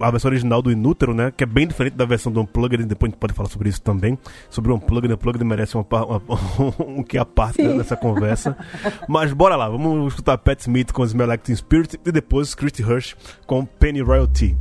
[0.00, 2.84] a, a versão original do Inútero, né, que é bem diferente da versão do Unplugged,
[2.84, 4.18] depois a gente pode falar sobre isso também,
[4.50, 6.22] sobre o Unplugged, o Unplugged merece uma, uma,
[6.86, 8.56] um que a parte né, nessa conversa.
[9.08, 12.82] Mas bora lá, vamos escutar Pat Smith com Smell Like Teen Spirit e depois Christy
[12.82, 13.14] Hirsch
[13.46, 14.56] com Penny Royalty.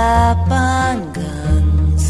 [0.00, 2.08] On guns.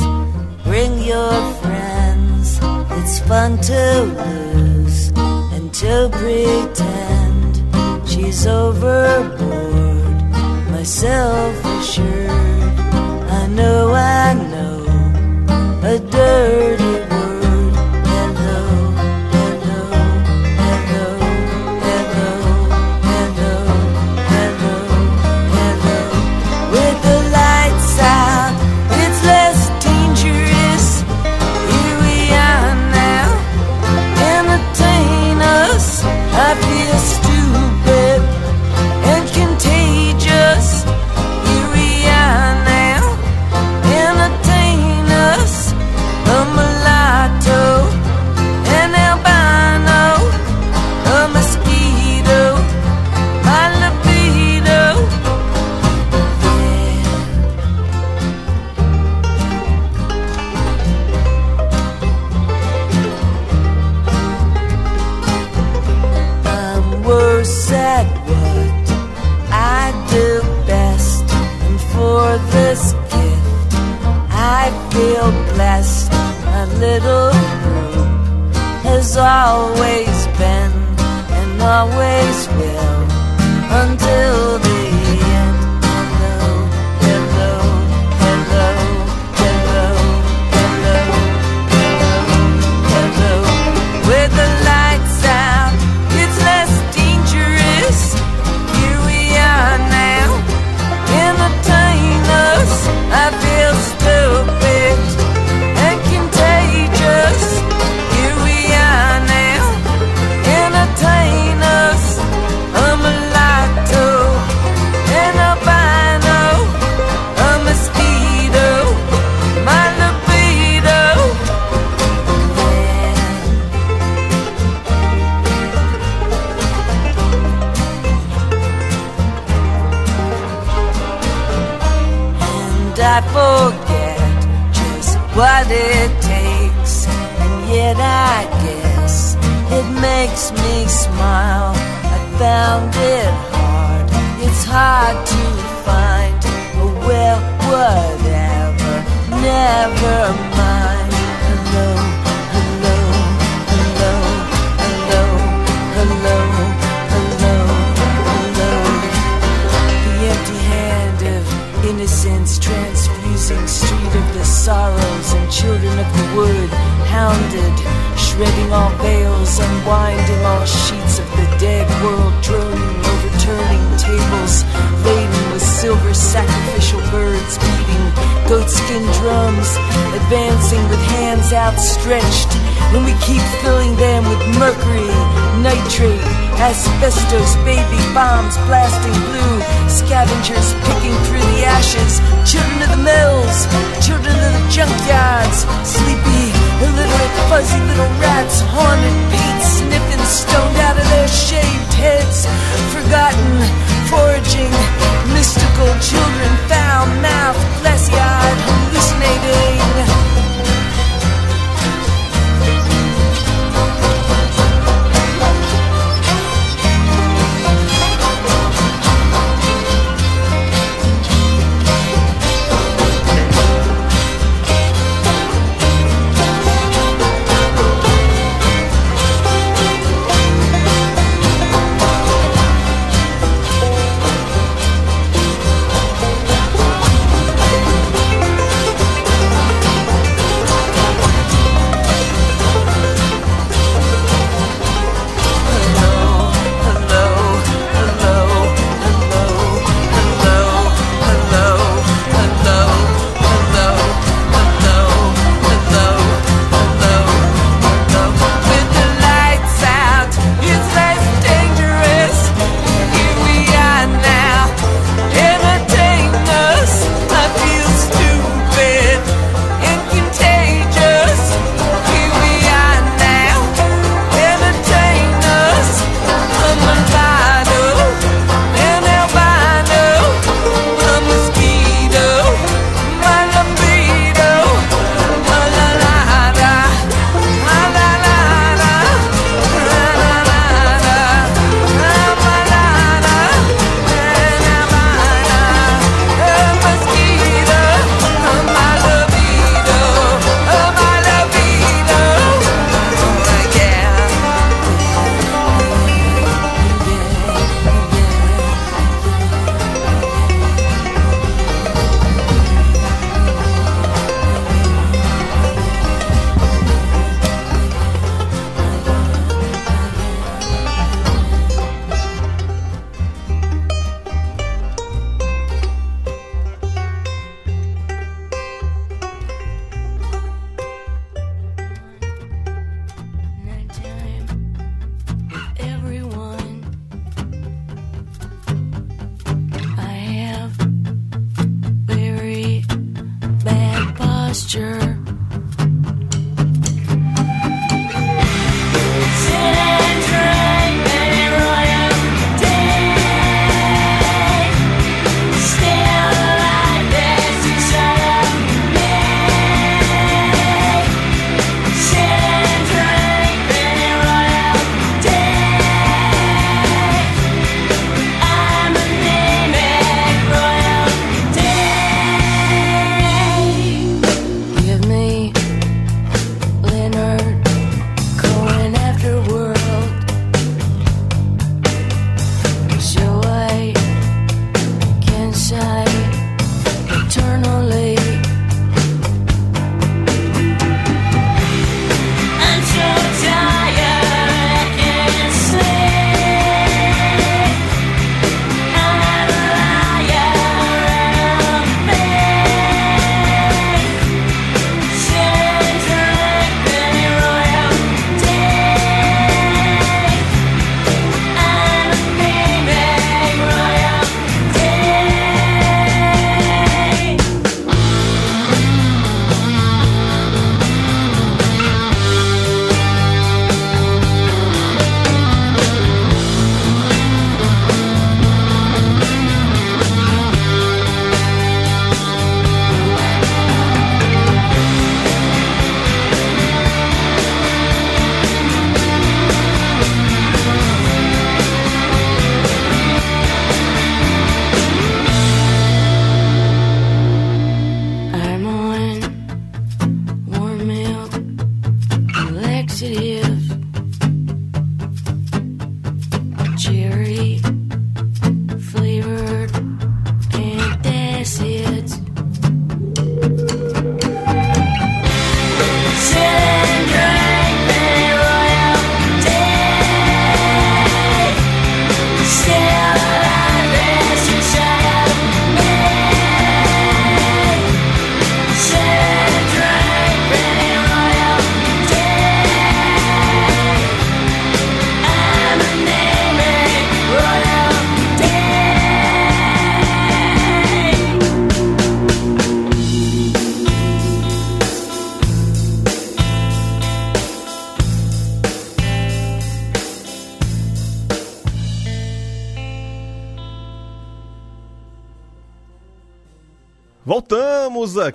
[0.65, 2.59] Bring your friends.
[2.99, 3.85] It's fun to
[4.21, 5.11] lose
[5.55, 7.53] and to pretend
[8.09, 10.23] she's overboard.
[10.71, 12.79] Myself assured,
[13.41, 14.79] I know, I know.
[15.83, 17.00] A dirty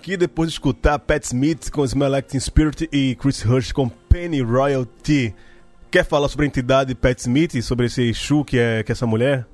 [0.05, 3.89] aqui depois de escutar Pat Smith com Smell Like Teen Spirit e Chris Hirsch com
[3.89, 5.33] Penny Royalty.
[5.89, 9.07] Quer falar sobre a entidade Pat Smith, sobre esse Exu que é, que é essa
[9.07, 9.47] mulher?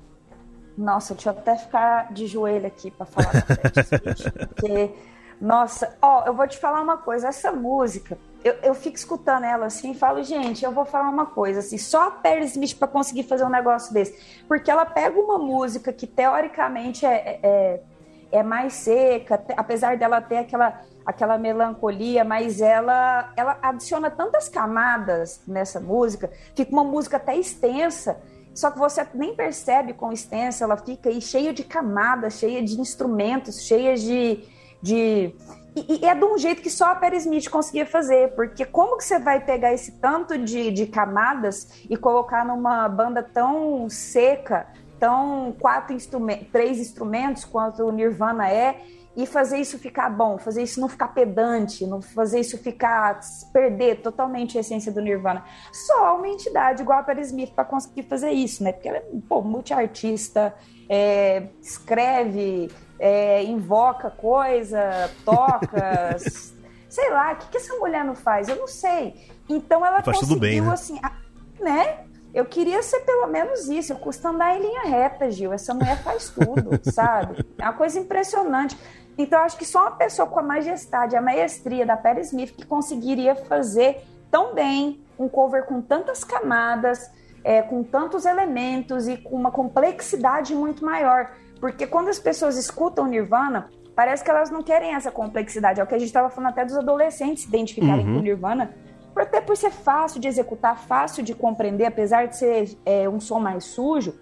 [0.77, 4.91] Nossa, deixa eu até ficar de joelho aqui pra falar Pat Smith, porque,
[5.39, 9.67] nossa, ó, eu vou te falar uma coisa, essa música, eu, eu fico escutando ela
[9.67, 12.89] assim e falo, gente, eu vou falar uma coisa, assim, só a Perry Smith pra
[12.89, 17.83] conseguir fazer um negócio desse, porque ela pega uma música que teoricamente é, é,
[18.31, 25.41] é mais seca, apesar dela ter aquela, aquela melancolia, mas ela, ela adiciona tantas camadas
[25.47, 28.17] nessa música, fica uma música até extensa,
[28.53, 32.79] só que você nem percebe quão extensa ela fica e cheia de camadas, cheia de
[32.79, 34.43] instrumentos, cheia de.
[34.81, 35.33] de...
[35.73, 38.97] E, e é de um jeito que só a Perry Smith conseguia fazer, porque como
[38.97, 44.67] que você vai pegar esse tanto de, de camadas e colocar numa banda tão seca,
[45.01, 48.79] tão quatro instrumentos, três instrumentos quanto o Nirvana é,
[49.17, 53.19] e fazer isso ficar bom, fazer isso não ficar pedante, não fazer isso ficar
[53.51, 55.43] perder totalmente a essência do Nirvana.
[55.73, 58.71] Só uma entidade igual a Perry Smith para conseguir fazer isso, né?
[58.71, 60.53] Porque ela é pô, multiartista,
[60.87, 64.79] é, escreve, é, invoca coisa,
[65.25, 66.15] toca,
[66.87, 68.47] sei lá, o que, que essa mulher não faz?
[68.47, 69.29] Eu não sei.
[69.49, 70.71] Então ela Faz conseguiu bem, né?
[70.71, 71.11] assim, a-
[71.59, 72.05] né?
[72.33, 73.93] Eu queria ser pelo menos isso.
[73.93, 75.53] Eu custa andar em linha reta, Gil.
[75.53, 77.45] Essa mulher faz tudo, sabe?
[77.57, 78.77] É uma coisa impressionante.
[79.17, 82.65] Então, acho que só uma pessoa com a majestade, a maestria da Perry Smith que
[82.65, 87.11] conseguiria fazer tão bem um cover com tantas camadas,
[87.43, 91.31] é, com tantos elementos e com uma complexidade muito maior.
[91.59, 95.79] Porque quando as pessoas escutam Nirvana, parece que elas não querem essa complexidade.
[95.79, 98.73] É o que a gente estava falando até dos adolescentes se identificarem com Nirvana.
[99.15, 103.39] Até por ser fácil de executar, fácil de compreender, apesar de ser é, um som
[103.39, 104.19] mais sujo,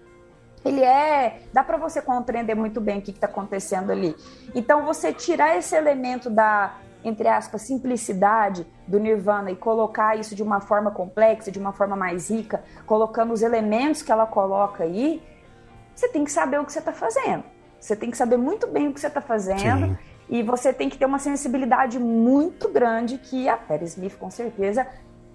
[0.64, 1.40] ele é.
[1.52, 4.14] dá para você compreender muito bem o que está acontecendo ali.
[4.54, 10.42] Então, você tirar esse elemento da, entre aspas, simplicidade do Nirvana e colocar isso de
[10.42, 15.22] uma forma complexa, de uma forma mais rica, colocando os elementos que ela coloca aí,
[15.94, 17.44] você tem que saber o que você está fazendo.
[17.78, 19.86] Você tem que saber muito bem o que você está fazendo.
[19.86, 19.98] Sim.
[20.30, 24.86] E você tem que ter uma sensibilidade muito grande que a Perry Smith, com certeza,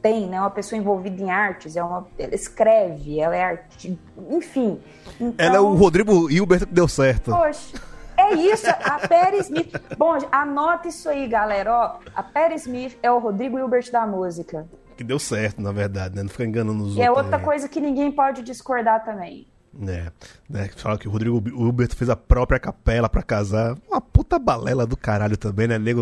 [0.01, 0.39] tem, né?
[0.39, 4.79] Uma pessoa envolvida em artes, é uma, ela escreve, ela é arte, enfim.
[5.19, 7.31] Então, Ela é o Rodrigo Hilbert que deu certo.
[7.31, 7.77] Poxa,
[8.15, 9.73] é isso, a Perry Smith.
[9.97, 11.73] Bom, anota isso aí, galera.
[11.73, 14.65] Ó, a Perry Smith é o Rodrigo Hilbert da música.
[14.95, 16.23] Que deu certo, na verdade, né?
[16.23, 17.25] Não fica enganando os E é outros.
[17.25, 17.43] outra aí.
[17.43, 19.45] coisa que ninguém pode discordar também.
[19.87, 20.11] É,
[20.49, 20.69] né?
[20.77, 23.75] Fala que o Rodrigo Hilbert fez a própria capela pra casar.
[23.89, 25.77] Uma puta balela do caralho também, né?
[25.77, 26.01] Nego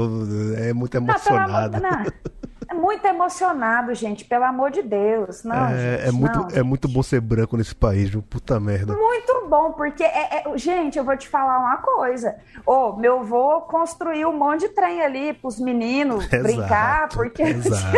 [0.57, 1.81] é muito Não, pelo amor, emocionado.
[1.81, 2.33] não.
[2.69, 5.43] É muito emocionado, gente, pelo amor de Deus.
[5.43, 8.21] Não, é, gente, é muito, não, é muito bom ser branco nesse país, viu?
[8.21, 8.95] Puta merda.
[8.95, 12.35] Muito bom, porque, é, é- gente, eu vou te falar uma coisa.
[12.65, 17.43] Ô, meu avô construiu um monte de trem ali pros meninos Exato, brincar, porque.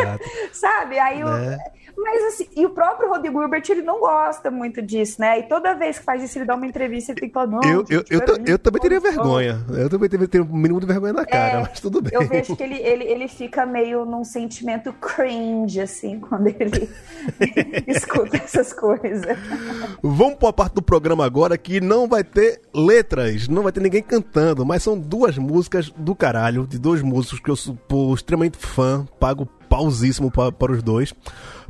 [0.51, 0.99] Sabe?
[0.99, 1.57] Aí o- Né?
[1.97, 5.39] Mas assim, e o próprio Rodrigo Hilbert, ele não gosta muito disso, né?
[5.39, 7.63] E toda vez que faz isso, ele dá uma entrevista, ele falar, não.
[7.63, 9.65] Eu, eu, eu, peraí, eu também teria olha só." vergonha.
[9.69, 12.11] Eu também teria, teria um mínimo de vergonha na cara, É, mas tudo bem.
[12.13, 16.89] Eu vejo que ele, ele, ele fica meio num sentimento cringe, assim, quando ele
[17.87, 19.37] escuta essas coisas.
[20.03, 23.81] Vamos para a parte do programa agora que não vai ter letras, não vai ter
[23.81, 27.77] ninguém cantando, mas são duas músicas do caralho, de dois músicos que eu sou
[28.13, 31.13] extremamente fã, pago pausíssimo pa- para os dois.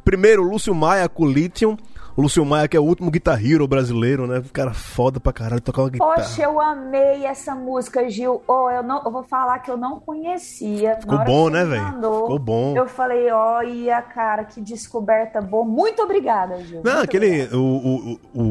[0.04, 1.76] Primeiro, Lúcio Maia com Lithium.
[2.18, 4.42] Lúcio Maia, que é o último guitar hero brasileiro, né?
[4.54, 6.16] Cara foda pra caralho, tocar uma guitarra.
[6.16, 8.42] Poxa, eu amei essa música, Gil.
[8.48, 10.96] Oh, eu, não, eu vou falar que eu não conhecia.
[10.96, 11.86] Ficou Na bom, né, velho?
[11.86, 12.76] Ficou bom.
[12.78, 15.66] Eu falei, olha, cara, que descoberta boa.
[15.66, 16.82] Muito obrigada, Gil.
[16.84, 17.44] Não, Muito aquele.
[17.54, 18.42] O, o, o,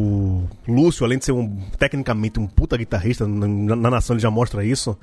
[0.69, 4.31] o Lúcio, além de ser um tecnicamente um puta guitarrista, na, na nação ele já
[4.31, 4.99] mostra isso.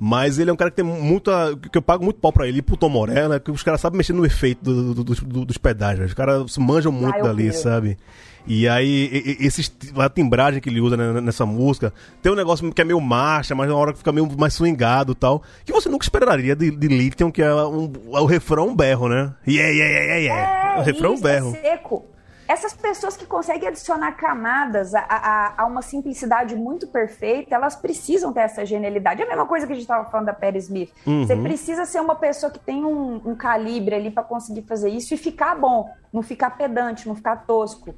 [0.00, 1.54] Mas ele é um cara que tem muita.
[1.70, 2.58] que eu pago muito pau pra ele.
[2.58, 5.58] E pro Tom Morella, que os caras sabem mexer no efeito do, do, do, dos
[5.58, 6.00] pedais.
[6.00, 7.98] Os caras manjam muito ah, dali, sabe?
[8.46, 11.92] E aí, esse, a timbragem que ele usa nessa música,
[12.22, 15.12] tem um negócio que é meio marcha, mas na hora que fica meio mais swingado
[15.12, 18.74] e tal, que você nunca esperaria de, de Lithium, que é um, o refrão um
[18.74, 19.34] berro, né?
[19.46, 20.76] Yeah, yeah, yeah, yeah.
[20.76, 21.54] É, o refrão um berro.
[21.54, 22.09] É seco.
[22.50, 28.32] Essas pessoas que conseguem adicionar camadas a, a, a, uma simplicidade muito perfeita, elas precisam
[28.32, 29.22] ter essa genialidade.
[29.22, 30.92] É a mesma coisa que a gente estava falando da Perry Smith.
[31.06, 31.24] Uhum.
[31.24, 35.14] Você precisa ser uma pessoa que tem um, um calibre ali para conseguir fazer isso
[35.14, 37.94] e ficar bom, não ficar pedante, não ficar tosco.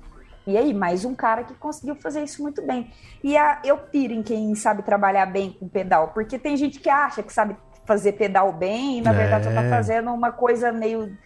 [0.47, 2.91] E aí, mais um cara que conseguiu fazer isso muito bem.
[3.25, 6.91] E a, eu piro em quem sabe trabalhar bem com pedal, porque tem gente que
[6.91, 9.17] acha que sabe fazer pedal bem e na é.
[9.17, 11.17] verdade só tá fazendo uma coisa meio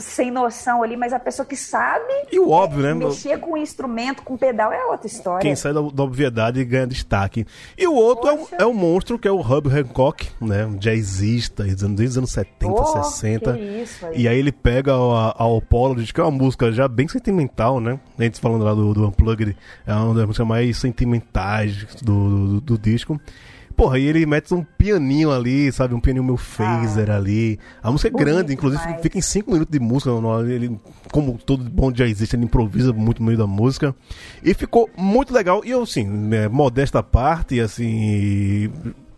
[0.00, 2.94] sem noção ali, mas a pessoa que sabe e o óbvio, né?
[2.94, 5.40] mexer com instrumento, com pedal é outra história.
[5.40, 7.46] Quem sai da, da obviedade ganha destaque.
[7.76, 10.66] E o outro é o, é o, monstro que é o Hub Hancock, né?
[10.66, 13.58] Um jazzista, desde os anos 70, oh, 60.
[13.58, 14.22] Isso aí.
[14.22, 17.98] E aí ele pega a, a Apology, que é uma música já bem sentimental, né?
[18.18, 22.60] A gente falando lá do, do Unplugged, é uma das músicas mais sentimentais do, do,
[22.60, 23.20] do disco.
[23.76, 25.94] Porra, e ele mete um pianinho ali, sabe?
[25.94, 27.58] Um pianinho meu phaser ah, ali.
[27.82, 29.02] A música é grande, inclusive demais.
[29.02, 30.10] fica em 5 minutos de música.
[30.48, 30.78] Ele,
[31.10, 33.94] como todo bom já existe, ele improvisa muito no meio da música.
[34.42, 35.62] E ficou muito legal.
[35.64, 38.70] E eu, assim, né, modesta parte, assim,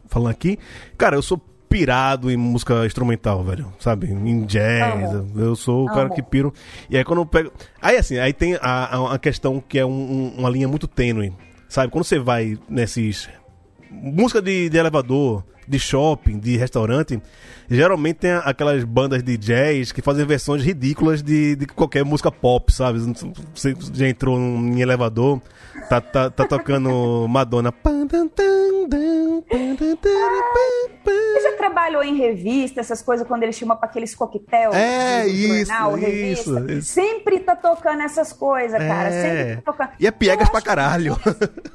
[0.09, 0.59] falando aqui,
[0.97, 1.39] cara, eu sou
[1.69, 3.73] pirado em música instrumental, velho.
[3.79, 4.11] Sabe?
[4.11, 5.13] Em jazz.
[5.13, 5.33] Amo.
[5.41, 5.95] Eu sou o Amo.
[5.95, 6.53] cara que piro.
[6.89, 7.53] E aí quando eu pego.
[7.83, 11.33] Aí assim, aí tem a, a questão que é um, um, uma linha muito tênue.
[11.69, 11.93] Sabe?
[11.93, 13.29] Quando você vai nesses
[13.91, 17.21] música de, de elevador, de shopping, de restaurante,
[17.69, 22.73] geralmente tem aquelas bandas de jazz que fazem versões ridículas de, de qualquer música pop,
[22.73, 22.99] sabe?
[23.55, 25.41] Você já entrou em elevador,
[25.89, 27.73] tá, tá, tá tocando Madonna.
[31.05, 34.75] Você já trabalhou em revista, essas coisas, quando eles chamam para aqueles coquetéis?
[34.75, 39.09] É, isso, jornal, isso, isso, Sempre tá tocando essas coisas, cara.
[39.09, 39.23] É.
[39.23, 39.91] Sempre tá tocando.
[40.01, 41.17] E é piegas pra caralho.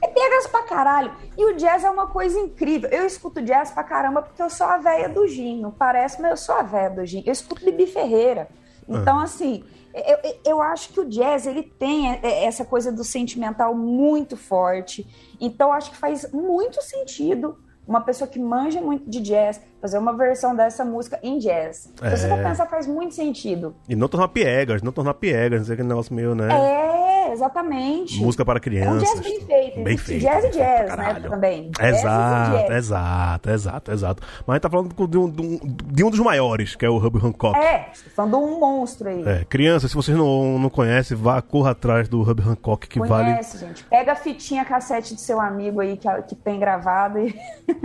[0.04, 1.12] É piegas pra caralho.
[1.38, 2.90] E o jazz é uma coisa incrível.
[2.90, 5.62] Eu escuto jazz pra caramba porque eu sou a véia do Gin.
[5.62, 7.24] Não parece, mas eu sou a véia do Gin.
[7.26, 8.50] Eu escuto Bibi Ferreira.
[8.88, 9.24] Então, uhum.
[9.24, 9.64] assim,
[9.94, 15.08] eu, eu acho que o jazz ele tem essa coisa do sentimental muito forte.
[15.40, 17.58] Então, acho que faz muito sentido
[17.88, 21.92] uma pessoa que manja muito de jazz fazer uma versão dessa música em jazz.
[22.02, 22.12] É.
[22.12, 22.44] Se você for é.
[22.44, 23.76] pensar, faz muito sentido.
[23.90, 26.48] E não tornar piegas, não tornar piegas, não sei aquele negócio meio, né?
[26.54, 28.20] É, exatamente.
[28.20, 29.10] Música para crianças.
[29.10, 29.84] É um jazz bem feito.
[29.84, 30.22] Bem feito.
[30.22, 31.72] Jazz e jazz, né, também.
[31.82, 34.24] Exato, jazz exato, exato, exato.
[34.46, 36.90] Mas a gente tá falando de um, de um, de um dos maiores, que é
[36.90, 37.58] o Hub Hancock.
[37.58, 39.28] É, falando de um monstro aí.
[39.28, 43.14] É, crianças, se vocês não, não conhecem, vá, corra atrás do Hub Hancock, que Conhece,
[43.14, 43.32] vale...
[43.32, 43.84] Conhece, gente.
[43.86, 47.36] Pega a fitinha cassete do seu amigo aí, que, que tem gravado e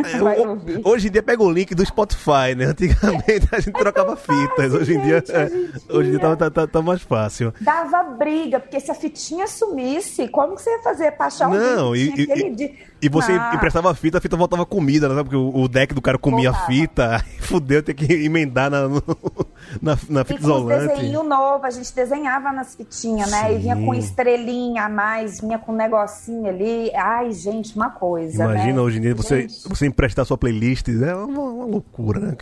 [0.05, 0.81] é, vai ouvir.
[0.85, 2.67] Hoje em dia pega o link do Spotify, né?
[2.77, 4.75] Antigamente a gente é trocava fitas.
[4.75, 7.53] Hoje em dia, é, hoje em dia tá, tá, tá, tá, mais fácil.
[7.61, 11.95] Dava briga, porque se a fitinha sumisse, como que você ia fazer pra achar Não,
[11.95, 13.53] e, e, e, você ah.
[13.55, 15.23] emprestava a fita, a fita voltava comida, né?
[15.23, 16.65] Porque o, deck do cara comia Voltava.
[16.65, 19.03] a fita, aí fudeu, ter que emendar na, no,
[19.81, 20.95] na, na fita e isolante.
[20.95, 23.55] desenho novo, a gente desenhava nas fitinhas, né?
[23.55, 26.91] E vinha com estrelinha a mais, vinha com um negocinho ali.
[26.95, 28.45] Ai, gente, uma coisa.
[28.45, 28.81] Imagina né?
[28.81, 32.37] hoje em dia você, você emprestar sua playlist, é uma, uma loucura, né?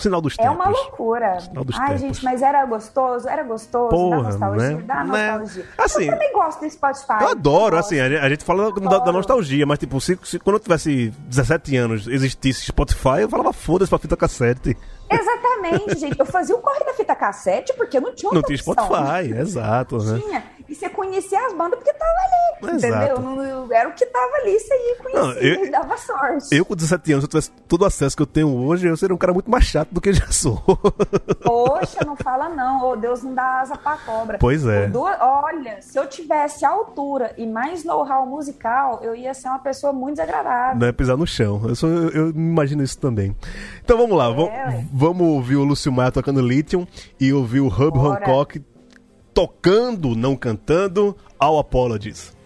[0.00, 0.52] Sinal dos tempos.
[0.52, 1.40] É uma loucura.
[1.40, 2.00] Sinal dos Ai, tempos.
[2.00, 4.82] gente, mas era gostoso, era gostoso, Porra, dá nostalgia, né?
[4.82, 5.32] dá né?
[5.32, 5.62] nostalgia.
[5.62, 5.70] Né?
[5.78, 7.22] Assim, eu também gosto do Spotify.
[7.22, 10.60] Eu adoro, assim, a gente fala da, da, nostalgia, mas tipo, se, se, quando eu
[10.60, 14.76] tivesse 17 anos existisse Spotify, eu falava foda-se pra fita cassete.
[15.10, 16.18] Exatamente, gente.
[16.18, 19.98] Eu fazia o corre da fita cassete porque eu não tinha Não tinha Spotify, exato,
[19.98, 20.20] né?
[20.20, 20.44] Tinha.
[20.70, 23.20] E você conhecia as bandas porque tava ali, Exato.
[23.20, 23.72] entendeu?
[23.72, 26.54] Era o que tava ali, você ia conhecer, não, eu, dava sorte.
[26.54, 28.96] Eu com 17 anos, se eu tivesse todo o acesso que eu tenho hoje, eu
[28.96, 30.62] seria um cara muito mais chato do que já sou.
[31.42, 34.38] Poxa, não fala não, oh, Deus não dá asa pra cobra.
[34.38, 34.88] Pois é.
[34.94, 40.18] olha, se eu tivesse altura e mais know-how musical, eu ia ser uma pessoa muito
[40.18, 40.78] desagradável.
[40.78, 43.34] Não é pisar no chão, eu, sou, eu, eu imagino isso também.
[43.84, 46.86] Então vamos lá, é, vamos ouvir o Lúcio Maia tocando Lithium
[47.18, 48.24] e ouvir o Hub Bora.
[48.24, 48.69] Hancock
[49.34, 52.39] tocando, não cantando, All Apologies.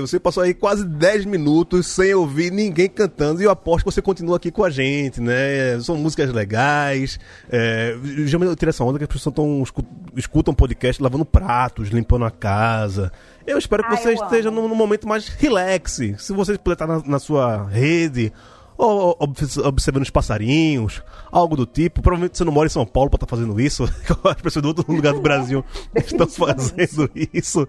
[0.00, 3.92] Aí você passou aí quase 10 minutos sem ouvir ninguém cantando e eu aposto que
[3.92, 5.78] você continua aqui com a gente, né?
[5.82, 7.20] São músicas legais.
[7.50, 9.62] É, já me tirei essa onda que as pessoas tão,
[10.16, 13.12] escutam podcast lavando pratos, limpando a casa.
[13.46, 16.00] Eu espero que você esteja num, num, momento mais relax.
[16.18, 18.32] Se você puder estar na, na sua rede
[18.80, 22.00] ou observando os passarinhos, algo do tipo.
[22.00, 23.84] Provavelmente você não mora em São Paulo para estar tá fazendo isso.
[24.24, 25.62] As pessoas de outro lugar do Brasil
[25.94, 27.68] estão fazendo isso.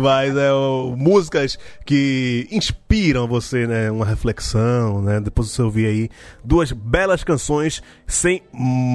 [0.00, 0.50] Mas é
[0.96, 3.90] músicas que inspiram você, né?
[3.90, 5.18] Uma reflexão, né?
[5.18, 6.10] Depois você ouvir aí
[6.44, 8.42] duas belas canções sem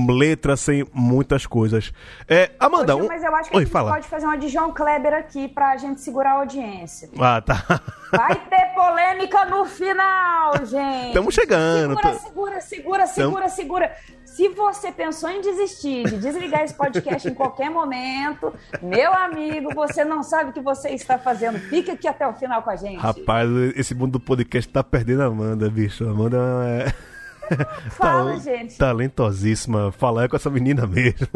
[0.07, 1.91] letras, sem muitas coisas.
[2.29, 3.91] É, Amanda, Poxa, mas eu acho que Oi, a gente fala.
[3.91, 7.09] pode fazer uma de João Kleber aqui pra gente segurar a audiência.
[7.17, 7.81] Ah, tá.
[8.11, 11.07] Vai ter polêmica no final, gente.
[11.07, 11.54] Estamos chegando.
[11.55, 13.95] Segura, segura, segura, segura, segura.
[14.25, 20.03] Se você pensou em desistir, de desligar esse podcast em qualquer momento, meu amigo, você
[20.03, 21.57] não sabe o que você está fazendo.
[21.57, 22.97] Fica aqui até o final com a gente.
[22.97, 26.05] Rapaz, esse mundo do podcast tá perdendo a Amanda, bicho.
[26.05, 26.37] A Amanda
[26.67, 27.14] é.
[27.91, 28.77] Fala, tá, gente.
[28.77, 29.91] Talentosíssima.
[29.91, 31.27] Falar com essa menina mesmo.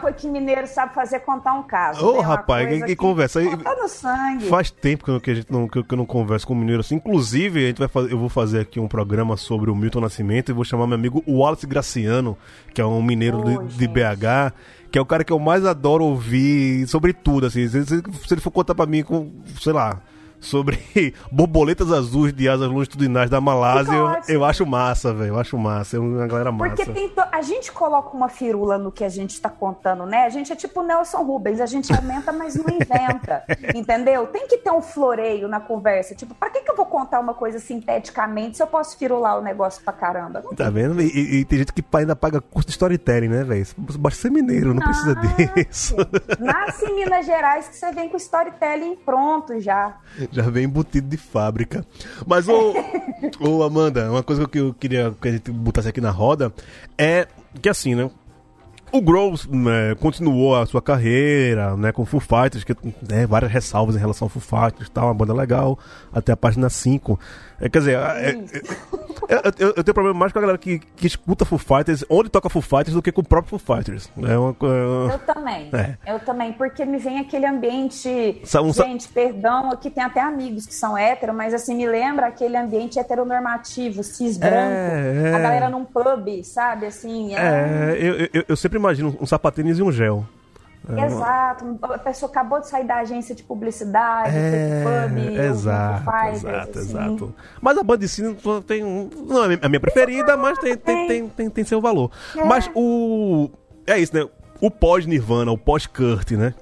[0.00, 2.04] Coisa que mineiro sabe fazer contar um caso.
[2.04, 3.40] Ô, oh, rapaz, que, que conversa.
[3.56, 4.46] Tá no sangue.
[4.46, 6.96] Faz tempo que, a gente não, que, eu não converso com o mineiro assim.
[6.96, 10.50] Inclusive, a gente vai fazer, eu vou fazer aqui um programa sobre o Milton Nascimento
[10.50, 12.36] e vou chamar meu amigo Wallace Graciano,
[12.74, 14.54] que é um mineiro oh, de, de BH
[14.90, 17.68] que é o cara que eu mais adoro ouvir sobre tudo, assim.
[17.68, 19.30] Se ele for contar pra mim com,
[19.60, 20.00] sei lá,
[20.40, 20.78] sobre
[21.30, 25.34] borboletas azuis de asas longitudinais da Malásia, eu, eu, acho massa, velho.
[25.34, 25.96] Eu acho massa.
[25.96, 26.76] É uma galera massa.
[26.76, 27.22] Porque tem to...
[27.32, 30.24] a gente coloca uma firula no que a gente tá contando, né?
[30.24, 33.44] A gente é tipo Nelson Rubens, a gente aumenta, mas não inventa.
[33.74, 34.26] entendeu?
[34.26, 36.14] Tem que ter um floreio na conversa.
[36.14, 39.42] Tipo, pra que, que eu vou contar uma coisa sinteticamente se eu posso firular o
[39.42, 40.42] negócio pra caramba?
[40.44, 41.00] Não tá vendo?
[41.00, 43.66] E, e, tem gente que ainda paga curso de storytelling, né, velho?
[43.98, 45.96] Basta ser mineiro, não, não precisa disso.
[46.38, 49.96] Nasce em Minas Gerais que você vem com storytelling pronto já.
[50.32, 51.84] Já vem embutido de fábrica.
[52.26, 52.74] Mas, ô,
[53.40, 56.52] ô Amanda, uma coisa que eu queria que a gente botasse aqui na roda
[56.98, 57.26] é
[57.60, 58.10] que assim, né?
[58.92, 62.74] O Groves né, continuou a sua carreira né, com Foo Fighters, que
[63.08, 65.78] né, várias ressalvas em relação ao Foo Fighters, tal, uma banda legal,
[66.12, 67.18] até a página 5.
[67.60, 70.78] É, quer dizer, é, é, é, eu, eu, tenho problema mais com a galera que,
[70.78, 74.10] que escuta Foo Fighters, onde toca Foo Fighters, do que com o próprio Foo Fighters.
[74.22, 75.70] É uma, eu também.
[75.72, 76.14] É.
[76.14, 78.42] Eu também, porque me vem aquele ambiente.
[78.62, 82.56] Um, gente, perdão, aqui tem até amigos que são hétero, mas assim, me lembra aquele
[82.56, 84.56] ambiente heteronormativo, cis branco.
[84.56, 86.86] É, a galera num pub, sabe?
[86.86, 87.34] Assim.
[87.34, 90.24] É, eu, eu, eu sempre imagino um sapatênis e um gel.
[90.88, 96.44] É Exato, a pessoa acabou de sair da agência de publicidade, é, pub, exato, faz,
[96.44, 96.90] exato, assim.
[96.90, 97.34] exato.
[97.60, 101.64] Mas a Bandicina tem não é a minha preferida, mas tem, tem, tem, tem, tem
[101.64, 102.12] seu valor.
[102.36, 102.44] É.
[102.44, 103.50] Mas o
[103.84, 104.28] é isso, né?
[104.60, 106.54] O pós Nirvana, o pós Kurt, né?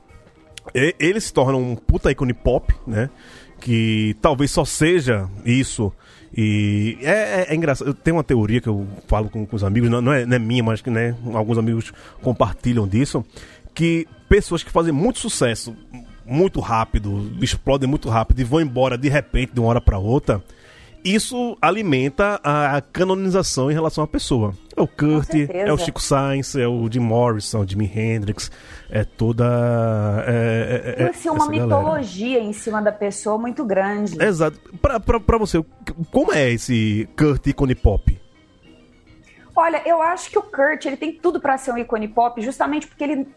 [0.72, 3.10] Ele se torna um puta ícone pop, né?
[3.60, 5.92] Que talvez só seja isso.
[6.37, 7.89] E é, é, é engraçado.
[7.89, 10.37] Eu tenho uma teoria que eu falo com, com os amigos, não, não, é, não
[10.37, 13.24] é minha, mas que né, alguns amigos compartilham disso
[13.74, 15.76] que pessoas que fazem muito sucesso
[16.26, 20.43] muito rápido, explodem muito rápido e vão embora de repente, de uma hora para outra,
[21.05, 24.55] isso alimenta a canonização em relação à pessoa.
[24.76, 28.50] É o Kurt, é o Chico Sainz, é o Jim Morrison, o Jimi Hendrix,
[28.90, 29.44] é toda.
[30.26, 32.44] É, é, é, uma mitologia galera.
[32.44, 34.20] em cima da pessoa muito grande.
[34.20, 34.58] Exato.
[34.82, 35.64] Pra, pra, pra você,
[36.10, 38.20] como é esse Kurt ícone pop?
[39.54, 42.88] Olha, eu acho que o Kurt ele tem tudo para ser um ícone pop, justamente
[42.88, 43.28] porque ele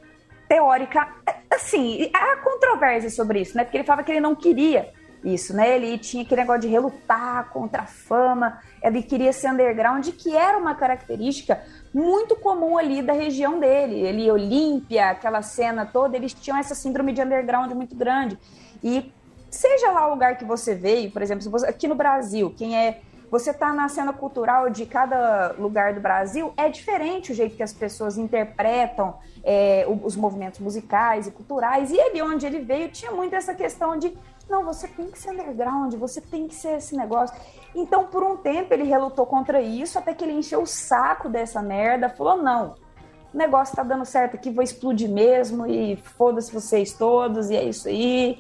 [0.48, 1.08] teórica.
[1.52, 3.64] Assim, há controvérsia sobre isso, né?
[3.64, 4.92] Porque ele falava que ele não queria
[5.34, 5.76] isso, né?
[5.76, 10.58] Ele tinha aquele negócio de relutar contra a fama, ele queria ser underground, que era
[10.58, 11.62] uma característica
[11.94, 14.00] muito comum ali da região dele.
[14.00, 18.38] Ele, Olímpia, aquela cena toda, eles tinham essa síndrome de underground muito grande.
[18.84, 19.12] E
[19.50, 23.52] seja lá o lugar que você veio, por exemplo, aqui no Brasil, quem é você
[23.52, 27.74] está na cena cultural de cada lugar do Brasil, é diferente o jeito que as
[27.74, 31.92] pessoas interpretam é, os movimentos musicais e culturais.
[31.92, 34.18] E ali onde ele veio tinha muito essa questão de
[34.50, 37.36] não, você tem que ser underground, você tem que ser esse negócio.
[37.76, 41.62] Então, por um tempo, ele relutou contra isso, até que ele encheu o saco dessa
[41.62, 42.76] merda, falou: não,
[43.34, 47.64] o negócio tá dando certo aqui, vou explodir mesmo, e foda-se vocês todos, e é
[47.64, 48.40] isso aí.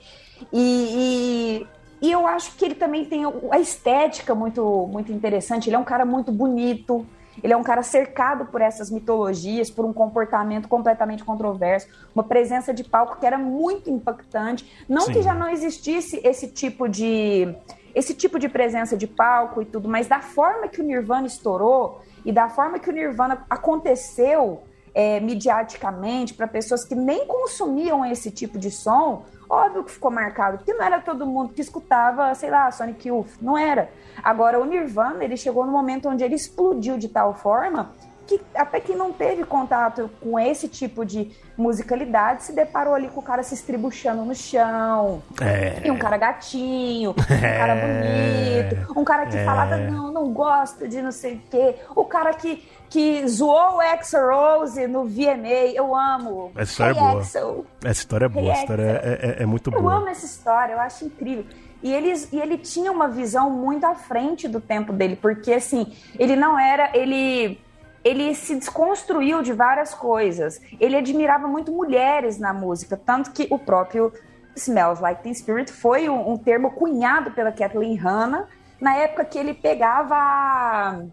[0.51, 1.67] E, e
[2.01, 5.67] e eu acho que ele também tem a estética muito, muito interessante.
[5.67, 7.05] Ele é um cara muito bonito.
[7.43, 12.73] Ele é um cara cercado por essas mitologias, por um comportamento completamente controverso, uma presença
[12.73, 14.85] de palco que era muito impactante.
[14.87, 15.13] Não Sim.
[15.13, 17.55] que já não existisse esse tipo de
[17.95, 21.99] esse tipo de presença de palco e tudo, mas da forma que o Nirvana estourou
[22.23, 24.61] e da forma que o Nirvana aconteceu,
[24.97, 30.57] é, midiaticamente para pessoas que nem consumiam esse tipo de som, óbvio que ficou marcado,
[30.57, 33.91] porque não era todo mundo que escutava, sei lá, Sonic Youth, não era.
[34.23, 37.91] Agora, o Nirvana, ele chegou no momento onde ele explodiu de tal forma
[38.25, 43.21] que até quem não teve contato com esse tipo de musicalidade se deparou ali com
[43.21, 45.21] o cara se estribuchando no chão.
[45.39, 45.87] É.
[45.87, 49.45] E um cara gatinho, um cara bonito, um cara que É.
[49.45, 51.75] falava, não, não gosta de não sei o quê.
[51.95, 56.51] O cara que, que zoou o Axl Rose no VMA, eu amo.
[56.55, 57.21] Essa história é Hey, boa.
[57.21, 57.65] Axl.
[57.83, 59.95] Essa história é boa, essa história é, é- é muito Eu boa.
[59.95, 61.45] amo essa história, eu acho incrível.
[61.83, 65.93] E, eles, e ele tinha uma visão muito à frente do tempo dele, porque assim,
[66.17, 66.89] ele não era.
[66.97, 67.59] Ele,
[68.03, 70.59] ele se desconstruiu de várias coisas.
[70.79, 74.11] Ele admirava muito mulheres na música, tanto que o próprio
[74.55, 78.47] Smells Like Teen Spirit foi um, um termo cunhado pela Kathleen Hanna
[78.81, 81.05] na época que ele pegava.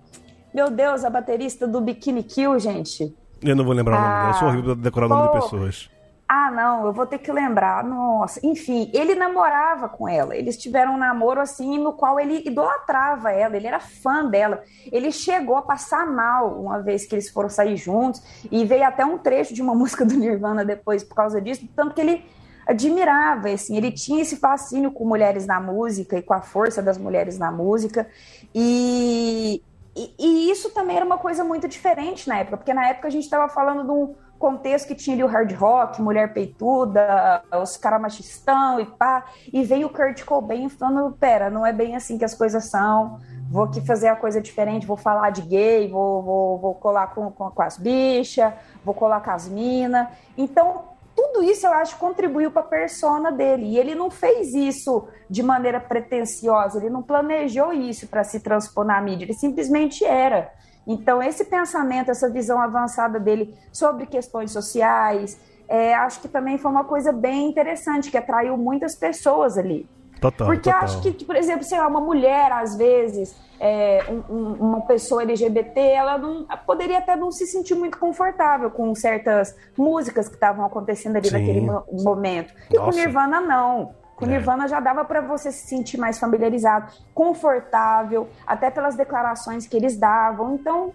[0.55, 3.13] Meu Deus, a baterista do Bikini Kill, gente.
[3.43, 5.41] Eu não vou lembrar o nome dela, eu sou horrível pra decorar o nome de
[5.41, 5.91] pessoas.
[6.29, 7.83] Ah, não, eu vou ter que lembrar.
[7.83, 10.37] Nossa, enfim, ele namorava com ela.
[10.37, 14.63] Eles tiveram um namoro assim no qual ele idolatrava ela, ele era fã dela.
[14.93, 19.05] Ele chegou a passar mal uma vez que eles foram sair juntos e veio até
[19.05, 22.25] um trecho de uma música do Nirvana depois por causa disso, tanto que ele
[22.67, 26.97] admirava, assim, ele tinha esse fascínio com mulheres na música e com a força das
[26.97, 28.09] mulheres na música.
[28.55, 29.63] E,
[29.97, 33.11] e, e isso também era uma coisa muito diferente na época, porque na época a
[33.11, 37.77] gente estava falando de um contexto que tinha ali o hard rock, mulher peituda, os
[37.77, 42.19] caras machistão e pá, e veio o Kurt Cobain falando, pera, não é bem assim
[42.19, 43.21] que as coisas são,
[43.51, 47.31] vou aqui fazer a coisa diferente, vou falar de gay, vou, vou, vou colar com,
[47.31, 48.53] com, com as bichas,
[48.85, 53.67] vou colar com as minas, então tudo isso eu acho contribuiu para a persona dele.
[53.67, 58.85] E ele não fez isso de maneira pretensiosa, ele não planejou isso para se transpor
[58.85, 60.53] na mídia, ele simplesmente era.
[60.87, 66.71] Então, esse pensamento, essa visão avançada dele sobre questões sociais, é, acho que também foi
[66.71, 69.89] uma coisa bem interessante, que atraiu muitas pessoas ali.
[70.31, 70.85] Total, Porque total.
[70.85, 75.23] acho que, por exemplo, sei lá, uma mulher, às vezes, é, um- um- uma pessoa
[75.23, 80.65] LGBT, ela não poderia até não se sentir muito confortável com certas músicas que estavam
[80.65, 81.35] acontecendo ali Sim.
[81.39, 82.55] naquele mo- momento.
[82.71, 82.99] E com Nossa.
[82.99, 83.95] Nirvana, não.
[84.17, 84.29] Com É.
[84.29, 89.97] Nirvana já dava para você se sentir mais familiarizado, confortável, até pelas declarações que eles
[89.97, 90.55] davam.
[90.55, 90.93] Então,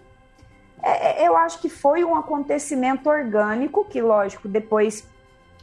[0.82, 5.06] é- é- eu acho que foi um acontecimento orgânico, que, lógico, depois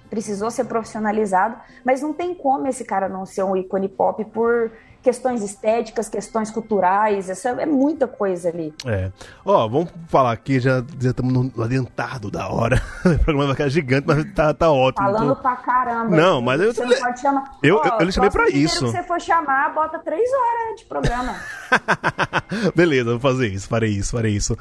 [0.10, 1.56] precisou ser profissionalizado,
[1.86, 6.52] mas não tem como esse cara não ser um ícone pop por questões estéticas, questões
[6.52, 8.74] culturais, essa é muita coisa ali.
[8.86, 9.10] É.
[9.46, 12.82] Ó, vamos falar aqui, já estamos no adiantado da hora.
[13.06, 15.06] o programa vai ficar gigante, mas tá, tá ótimo.
[15.08, 16.14] Falando Tô- pra caramba.
[16.16, 17.58] Não, mas eu- Você não pode chamar.
[17.64, 18.84] eu- Ó, eu- eu lhe chamei pra isso.
[18.86, 21.36] que você for chamar, bota três horas de programa.
[22.76, 24.58] Beleza, vou fazer isso, farei isso, farei isso.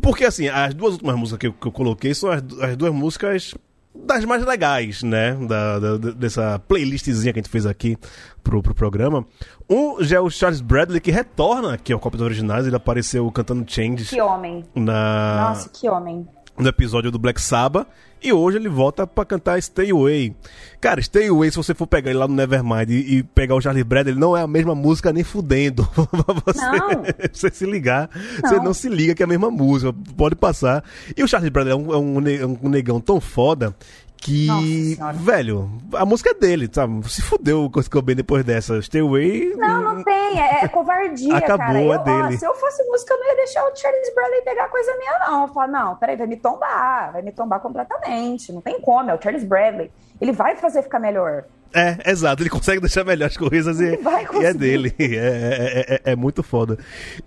[0.00, 2.92] Porque assim, as duas últimas músicas que eu, que eu coloquei são as, as duas
[2.94, 3.54] músicas
[3.94, 5.34] das mais legais, né?
[5.46, 7.96] Da, da- dessa playlistzinha que a gente fez aqui
[8.42, 9.24] pro, pro programa.
[9.68, 13.30] Um já é o Charles Bradley, que retorna aqui ao Copa dos Originais, ele apareceu
[13.30, 14.64] cantando Changes que homem.
[14.74, 16.26] na, Nossa, que homem.
[16.58, 17.86] No episódio do Black Sabbath.
[18.24, 20.32] E hoje ele volta pra cantar Stay Away.
[20.80, 23.60] Cara, Stay Away, se você for pegar ele lá no Nevermind e, e pegar o
[23.60, 25.84] Charlie Bradley, ele não é a mesma música nem fudendo.
[25.92, 27.02] Pra você, Não.
[27.32, 28.08] você se ligar,
[28.40, 29.92] você não se liga que é a mesma música.
[30.16, 30.84] Pode passar.
[31.16, 33.74] E o Charlie Bradley é um, é é um negão tão foda
[34.22, 37.02] que, velho, a música é dele, sabe?
[37.10, 38.80] Se fudeu o Kurt Cobain depois dessa.
[38.80, 39.54] Stay Away.
[39.56, 41.82] Não, não tem, é, é covardia, Acabou, cara.
[41.82, 42.38] Eu, é ó, dele.
[42.38, 45.42] se eu fosse música, eu não ia deixar o Charles Bradley pegar coisa minha, não.
[45.42, 48.52] Eu falo, não, peraí, vai me tombar, vai me tombar completamente.
[48.52, 49.90] Não tem como, é o Charles Bradley.
[50.20, 51.44] Ele vai fazer ficar melhor.
[51.74, 53.98] É, exato, ele consegue deixar melhor as coisas e,
[54.40, 54.94] e é dele.
[54.98, 56.78] É, é, é- é muito foda.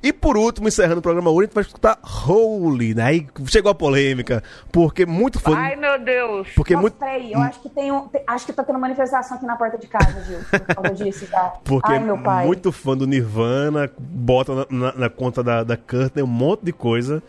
[0.03, 3.03] E por último, encerrando o programa hoje, a gente vai escutar Holy, né?
[3.03, 5.55] Aí chegou a polêmica, porque muito fã.
[5.55, 6.47] Ai, meu Deus.
[6.55, 9.45] Porque Nossa, muito- peraí, eu acho que tem um, acho que tá tendo manifestação aqui
[9.45, 11.53] na porta de casa, Gil, por causa disso, tá?
[11.63, 12.45] Porque Ai, meu pai.
[12.45, 16.71] muito fã do Nirvana, bota na, na- na conta da, da Courtney um monte de
[16.73, 17.21] coisa.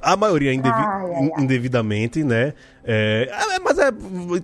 [0.00, 1.42] A maioria indevi- Ai, ai, ai.
[1.44, 2.54] indevidamente, né?
[2.84, 3.90] É, é, mas é.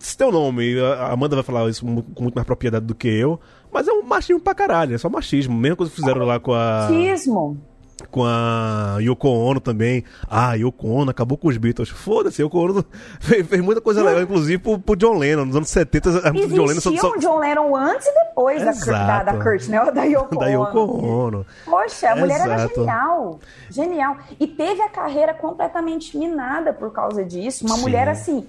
[0.00, 0.78] Esse teu nome.
[0.80, 3.38] A Amanda vai falar isso com muito mais propriedade do que eu.
[3.72, 5.56] Mas é um machismo pra caralho, é só machismo.
[5.56, 6.88] Mesma coisa que fizeram lá com a.
[6.90, 7.60] Machismo.
[8.10, 10.04] Com a Yoko Ono também.
[10.28, 11.88] Ah, Yoko Ono acabou com os Beatles.
[11.88, 12.84] Foda-se, Yoko Ono
[13.20, 15.44] fez, fez muita coisa legal, inclusive pro, pro John Lennon.
[15.46, 18.64] Nos anos 70, as músicas do John Lennon só, um John Lennon antes e depois
[18.64, 19.32] da, Kurt- da, da.
[19.42, 19.78] Kurt, né?
[19.92, 20.52] Da Yoko da Ono.
[20.52, 21.46] Yoko Ono.
[21.64, 22.74] Poxa, a mulher era Exato.
[22.74, 23.40] genial.
[23.70, 24.16] Genial.
[24.38, 27.66] E teve a carreira completamente minada por causa disso.
[27.66, 27.82] Uma Sim.
[27.82, 28.46] mulher assim.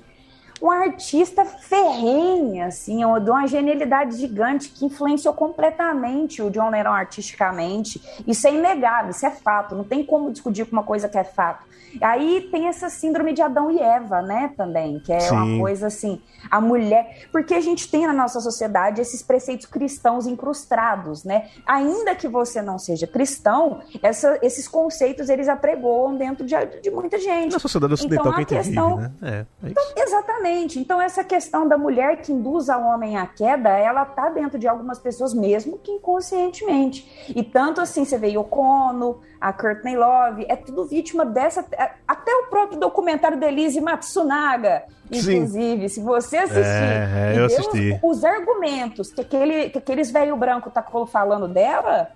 [0.62, 8.02] Um artista ferrenha, assim, de uma genialidade gigante que influenciou completamente o John Lennon artisticamente.
[8.28, 11.24] Isso é inegável, isso é fato, não tem como discutir com uma coisa que é
[11.24, 11.70] fato.
[12.02, 15.36] Aí tem essa síndrome de Adão e Eva, né, também, que é Sim.
[15.36, 20.28] uma coisa assim, a mulher, porque a gente tem na nossa sociedade esses preceitos cristãos
[20.28, 21.50] incrustados, né?
[21.66, 27.18] Ainda que você não seja cristão, essa, esses conceitos eles apregoam dentro de, de muita
[27.18, 27.54] gente.
[27.54, 28.98] Na sociedade ocidental então, que a questão...
[28.98, 29.48] vive, né?
[29.62, 30.49] É, é então, exatamente.
[30.80, 34.68] Então essa questão da mulher que induz ao homem à queda, ela tá dentro de
[34.68, 37.34] algumas pessoas mesmo que inconscientemente.
[37.36, 41.66] E tanto assim, você vê Yoko Ono, a Courtney Love, é tudo vítima dessa.
[41.72, 45.96] É, até o próprio documentário da Elise Matsunaga, inclusive, Sim.
[45.96, 48.00] se você assistir é, é eu assisti.
[48.04, 52.12] Os, os, argumentos que, aquele, que aqueles velho branco tá falando dela,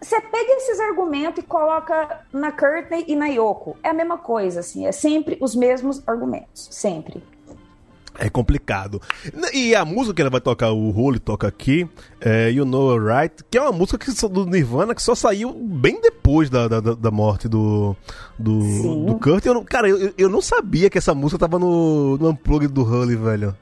[0.00, 3.76] você pega esses argumentos e coloca na Courtney e na Yoko.
[3.82, 7.22] É a mesma coisa, assim, é sempre os mesmos argumentos, sempre.
[8.20, 9.00] É complicado.
[9.54, 11.88] E a música que ela vai tocar, o Role toca aqui,
[12.20, 16.00] é You Know Right, que é uma música que, do Nirvana que só saiu bem
[16.00, 17.94] depois da, da, da morte do,
[18.36, 19.46] do, do Kurt.
[19.46, 23.14] Eu cara, eu, eu não sabia que essa música tava no, no Unplugged do Hully,
[23.14, 23.56] velho.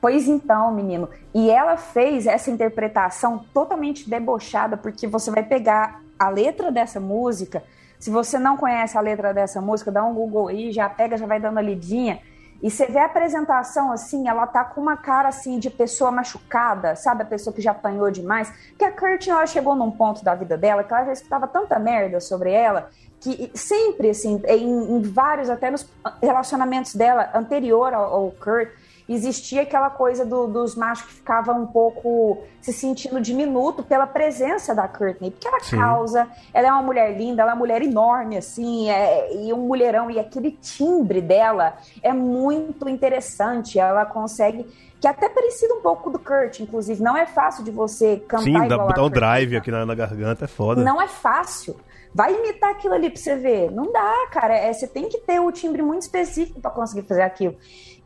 [0.00, 1.08] Pois então, menino.
[1.34, 7.64] E ela fez essa interpretação totalmente debochada, porque você vai pegar a letra dessa música.
[7.98, 11.26] Se você não conhece a letra dessa música, dá um Google aí, já pega, já
[11.26, 12.20] vai dando a lidinha
[12.62, 16.96] e você vê a apresentação assim, ela tá com uma cara assim de pessoa machucada,
[16.96, 17.22] sabe?
[17.22, 18.52] A pessoa que já apanhou demais.
[18.78, 21.78] Que a Kurt, ela chegou num ponto da vida dela que ela já escutava tanta
[21.78, 22.90] merda sobre ela,
[23.20, 25.88] que sempre, assim, em, em vários, até nos
[26.22, 28.70] relacionamentos dela anterior ao, ao Kurt,
[29.14, 34.74] existia aquela coisa do, dos machos que ficavam um pouco se sentindo diminuto pela presença
[34.74, 35.78] da Courtney, porque ela Sim.
[35.78, 39.58] causa, ela é uma mulher linda, ela é uma mulher enorme, assim, é, e um
[39.58, 44.66] mulherão, e aquele timbre dela é muito interessante, ela consegue
[45.00, 47.02] que é até parecido um pouco do Kurt, inclusive.
[47.02, 49.94] Não é fácil de você cantar Sim, igual dá, botar um drive aqui na, na,
[49.94, 50.82] garganta é foda.
[50.82, 51.76] Não é fácil.
[52.16, 53.70] Vai imitar aquilo ali pra você ver.
[53.70, 54.56] Não dá, cara.
[54.56, 57.54] É, você tem que ter o um timbre muito específico para conseguir fazer aquilo.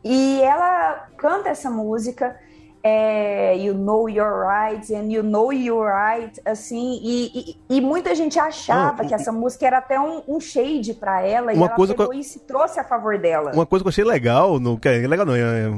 [0.03, 2.37] E ela canta essa música,
[2.83, 8.13] é, You Know Your Right and You Know You're Right, assim, e, e, e muita
[8.13, 11.67] gente achava ah, que essa música era até um, um shade para ela, uma e
[11.67, 12.19] ela coisa pegou que...
[12.19, 13.51] e se trouxe a favor dela.
[13.53, 15.69] Uma coisa que eu achei legal, no, é legal não, é, é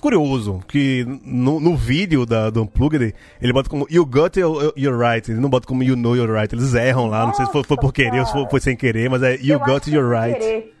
[0.00, 4.98] curioso, que no, no vídeo da, do Unplugged, ele bota como You got your, your
[4.98, 7.46] right, ele não bota como You know your right, eles erram lá, Nossa, não sei
[7.46, 9.86] se foi, foi por querer ou se foi, foi, sem querer, mas é You got
[9.88, 10.38] your right.
[10.38, 10.75] Querer.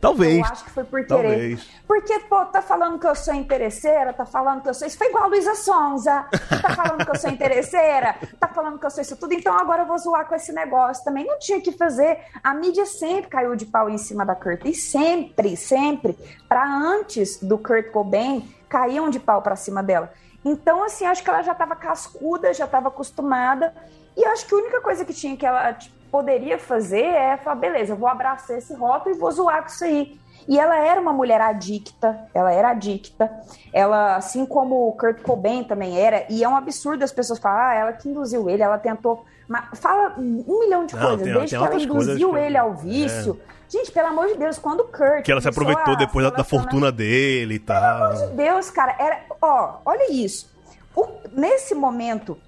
[0.00, 0.38] Talvez.
[0.38, 1.08] Eu acho que foi por querer.
[1.08, 1.68] Talvez.
[1.86, 4.86] Porque, pô, tá falando que eu sou interesseira, tá falando que eu sou.
[4.86, 6.26] Isso foi igual a Luísa Sonza.
[6.62, 9.82] Tá falando que eu sou interesseira, tá falando que eu sou isso tudo, então agora
[9.82, 11.26] eu vou zoar com esse negócio também.
[11.26, 12.18] Não tinha que fazer.
[12.42, 14.64] A mídia sempre caiu de pau em cima da Kurt.
[14.64, 16.16] E sempre, sempre,
[16.48, 20.12] para antes do Kurt Cobain, caíam de pau para cima dela.
[20.44, 23.74] Então, assim, acho que ela já tava cascuda, já tava acostumada.
[24.16, 25.76] E acho que a única coisa que tinha que ela
[26.10, 30.18] poderia fazer é falar, beleza, vou abraçar esse rótulo e vou zoar com isso aí.
[30.48, 33.30] E ela era uma mulher adicta, ela era adicta,
[33.72, 37.70] ela, assim como o Kurt Cobain também era, e é um absurdo as pessoas falar,
[37.70, 39.26] ah, ela que induziu ele, ela tentou.
[39.74, 43.38] Fala um milhão de Não, coisas, tem, desde tem que ela induziu ele ao vício.
[43.54, 43.58] É.
[43.70, 45.22] Gente, pelo amor de Deus, quando o Kurt.
[45.24, 47.80] Que ela se aproveitou depois da, da fortuna dele e tal.
[47.80, 49.20] Pelo amor de Deus, cara, era.
[49.40, 50.50] Ó, olha isso.
[50.96, 52.38] O, nesse momento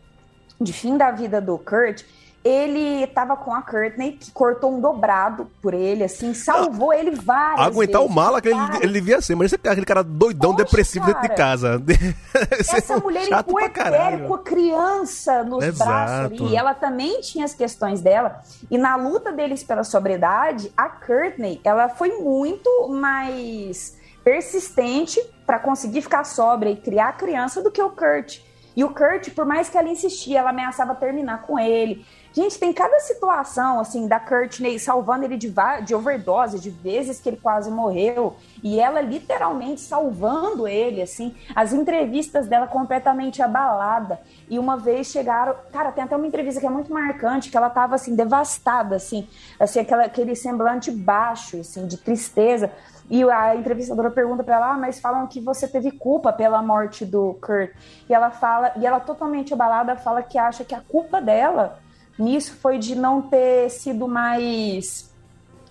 [0.58, 2.02] de fim da vida do Kurt,
[2.42, 7.66] ele tava com a Courtney, que cortou um dobrado por ele, assim, salvou ele várias
[7.66, 11.06] Aguentar vezes, o mala que ele, ele devia ser, mas aquele cara doidão, Poxa, depressivo
[11.06, 11.82] cara, dentro de casa.
[12.58, 15.90] Essa mulher em com a criança nos Exato.
[15.90, 18.40] braços ali, ela também tinha as questões dela,
[18.70, 26.02] e na luta deles pela sobriedade, a Courtney, ela foi muito mais persistente para conseguir
[26.02, 28.38] ficar sóbria e criar a criança do que o Kurt.
[28.76, 32.06] E o Kurt, por mais que ela insistia, ela ameaçava terminar com ele.
[32.32, 35.52] Gente, tem cada situação, assim, da Courtney salvando ele de,
[35.84, 41.72] de overdose, de vezes que ele quase morreu, e ela literalmente salvando ele, assim, as
[41.72, 44.20] entrevistas dela completamente abalada.
[44.48, 47.68] E uma vez chegaram, cara, tem até uma entrevista que é muito marcante, que ela
[47.68, 49.28] tava, assim, devastada, assim,
[49.58, 52.70] assim aquela, aquele semblante baixo, assim, de tristeza.
[53.10, 57.04] E a entrevistadora pergunta para ela, ah, mas falam que você teve culpa pela morte
[57.04, 57.72] do Kurt.
[58.08, 61.80] E ela fala, e ela totalmente abalada fala que acha que a culpa dela
[62.20, 65.10] nisso foi de não ter sido mais.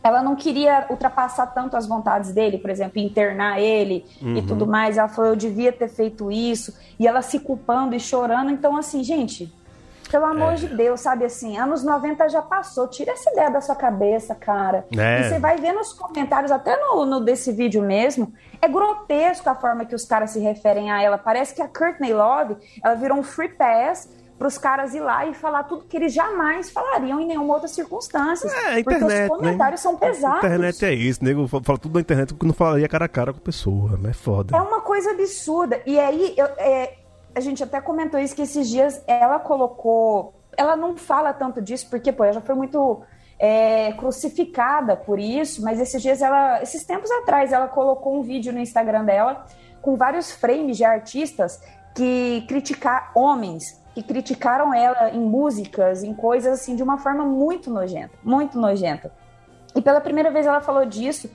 [0.04, 4.38] Ela não queria ultrapassar tanto as vontades dele, por exemplo, internar ele uhum.
[4.38, 4.98] e tudo mais.
[4.98, 6.74] Ela falou, eu devia ter feito isso.
[6.98, 8.50] E ela se culpando e chorando.
[8.50, 9.54] Então, assim, gente,
[10.10, 10.56] Pelo amor é.
[10.56, 12.88] de Deus, sabe assim, anos 90 já passou.
[12.88, 14.86] Tira essa ideia da sua cabeça, cara.
[14.98, 15.22] É.
[15.22, 19.56] E você vai ver nos comentários, até no, no, desse vídeo mesmo, é grotesco a
[19.56, 21.18] forma que os caras se referem a ela.
[21.18, 24.10] Parece que a Courtney Love, ela virou um free pass
[24.40, 27.68] para os caras ir lá e falar tudo que eles jamais falariam em nenhuma outra
[27.68, 28.48] circunstância.
[28.48, 29.84] É, a internet, porque os comentários né?
[29.84, 30.44] são pesados.
[30.46, 33.34] A internet é isso, nego fala tudo na internet que não falaria cara a cara
[33.34, 34.56] com a pessoa, é foda.
[34.56, 35.82] É uma coisa absurda.
[35.86, 36.94] E aí, eu, é,
[37.36, 40.34] a gente até comentou isso, que esses dias ela colocou...
[40.56, 43.02] Ela não fala tanto disso, porque, pô, ela já foi muito...
[43.42, 48.52] É, crucificada por isso, mas esses dias ela, esses tempos atrás, ela colocou um vídeo
[48.52, 49.46] no Instagram dela
[49.82, 51.58] com vários frames de artistas
[51.96, 57.70] que criticar homens que criticaram ela em músicas, em coisas assim, de uma forma muito
[57.70, 59.12] nojenta, muito nojenta.
[59.76, 61.30] E pela primeira vez ela falou disso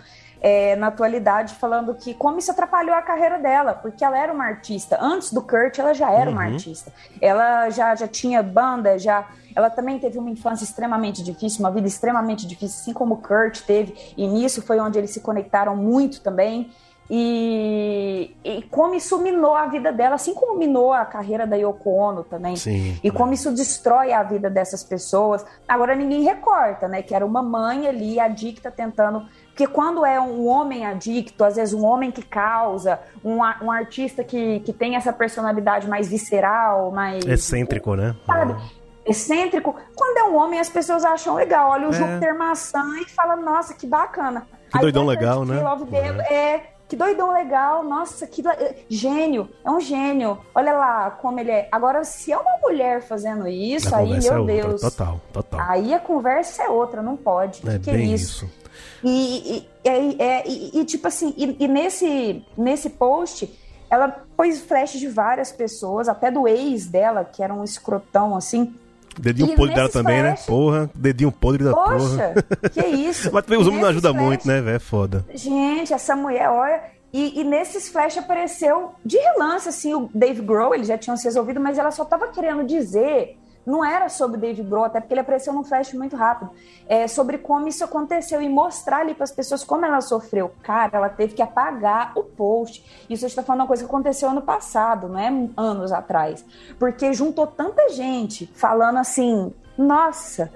[0.44, 4.44] é, na atualidade, falando que como isso atrapalhou a carreira dela, porque ela era uma
[4.44, 4.98] artista.
[5.00, 6.36] Antes do Kurt, ela já era uhum.
[6.36, 6.92] uma artista.
[7.18, 9.26] Ela já, já tinha banda, já.
[9.56, 13.62] Ela também teve uma infância extremamente difícil, uma vida extremamente difícil, assim como o Kurt
[13.62, 13.94] teve.
[14.18, 16.70] E nisso foi onde eles se conectaram muito também.
[17.10, 21.90] E, e, como isso minou a vida dela, assim como minou a carreira da Yoko
[21.90, 22.56] Ono também.
[22.56, 25.44] Sim, e como isso destrói a vida dessas pessoas.
[25.68, 27.02] Agora ninguém recorta, né?
[27.02, 29.26] Que era uma mãe ali, adicta, tentando.
[29.48, 34.24] Porque quando é um homem adicto, às vezes um homem que causa, um, um artista
[34.24, 37.24] que, que tem essa personalidade mais visceral, mais.
[37.26, 38.16] Excêntrico, né?
[38.26, 38.56] Sabe?
[39.04, 39.76] Excêntrico.
[39.94, 41.70] Quando é um homem, as pessoas acham legal.
[41.70, 41.92] Olha o é.
[41.92, 44.46] Júpiter maçã e fala, nossa, que bacana.
[44.72, 45.62] Que doidão legal, né?
[45.92, 46.34] é.
[46.34, 48.42] é que doidão legal, nossa, que
[48.88, 50.38] gênio, é um gênio.
[50.54, 51.68] Olha lá como ele é.
[51.72, 54.80] Agora, se é uma mulher fazendo isso, a aí, meu é Deus.
[54.80, 55.60] Total, total.
[55.68, 57.66] Aí a conversa é outra, não pode.
[57.68, 58.44] É que, que é isso?
[58.44, 58.64] isso?
[59.02, 63.52] E, e, e, é, e, tipo assim, e, nesse, nesse post,
[63.90, 68.74] ela pôs flash de várias pessoas, até do ex dela, que era um escrotão assim.
[69.18, 70.36] Dedinho e podre dela também, né?
[70.36, 70.40] flash...
[70.40, 70.46] né?
[70.46, 72.70] Porra, dedinho podre da Poxa, porra.
[72.70, 73.30] que isso.
[73.32, 74.26] Mas também os homens não ajudam flash...
[74.26, 74.76] muito, né, velho?
[74.76, 75.24] É foda.
[75.34, 76.82] Gente, essa mulher, olha.
[77.12, 81.22] E, e, nesses flash apareceu de relance, assim, o Dave Grohl, eles já tinham se
[81.24, 85.20] resolvido, mas ela só tava querendo dizer não era sobre Dave Grohl, até porque ele
[85.20, 86.50] apareceu num flash muito rápido,
[86.86, 90.52] é sobre como isso aconteceu e mostrar ali para as pessoas como ela sofreu.
[90.62, 92.84] Cara, ela teve que apagar o post.
[93.08, 96.44] Isso está falando uma coisa que aconteceu ano passado, não é anos atrás,
[96.78, 100.52] porque juntou tanta gente falando assim, nossa,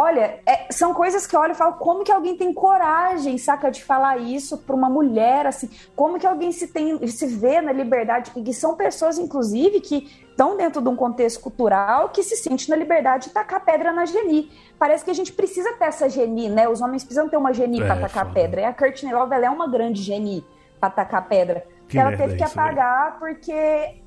[0.00, 3.68] Olha, é, são coisas que eu olho e falo, como que alguém tem coragem, saca,
[3.68, 7.72] de falar isso para uma mulher, assim, como que alguém se tem, se vê na
[7.72, 12.36] liberdade, e que são pessoas, inclusive, que estão dentro de um contexto cultural que se
[12.36, 14.52] sente na liberdade de tacar pedra na Geni.
[14.78, 16.68] Parece que a gente precisa ter essa Geni, né?
[16.68, 18.34] Os homens precisam ter uma Geni é, para tacar foda.
[18.34, 18.60] pedra.
[18.60, 20.46] E a Courtney Love, ela é uma grande Geni
[20.78, 21.66] para tacar pedra.
[21.88, 24.00] Que ela teve que apagar isso, porque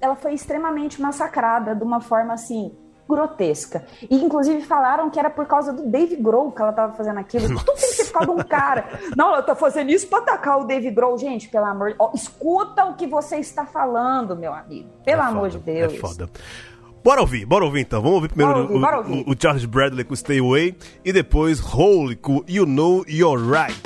[0.00, 2.74] ela foi extremamente massacrada de uma forma assim
[3.08, 3.84] grotesca.
[4.10, 7.48] E inclusive falaram que era por causa do Dave Grohl que ela tava fazendo aquilo.
[7.48, 7.64] Nossa.
[7.64, 9.00] Tudo tem que ser por causa de um cara.
[9.16, 11.16] Não, ela tá fazendo isso pra atacar o Dave Grohl.
[11.18, 12.14] Gente, pelo amor de Deus.
[12.14, 14.88] Escuta o que você está falando, meu amigo.
[15.04, 15.94] Pelo é amor foda, de Deus.
[15.94, 16.30] É foda.
[17.04, 18.02] Bora ouvir, bora ouvir então.
[18.02, 19.30] Vamos ouvir primeiro ouvir, o.
[19.30, 23.85] O, o, Charles Bradley com Stay Away e depois Hole com You Know You're Right.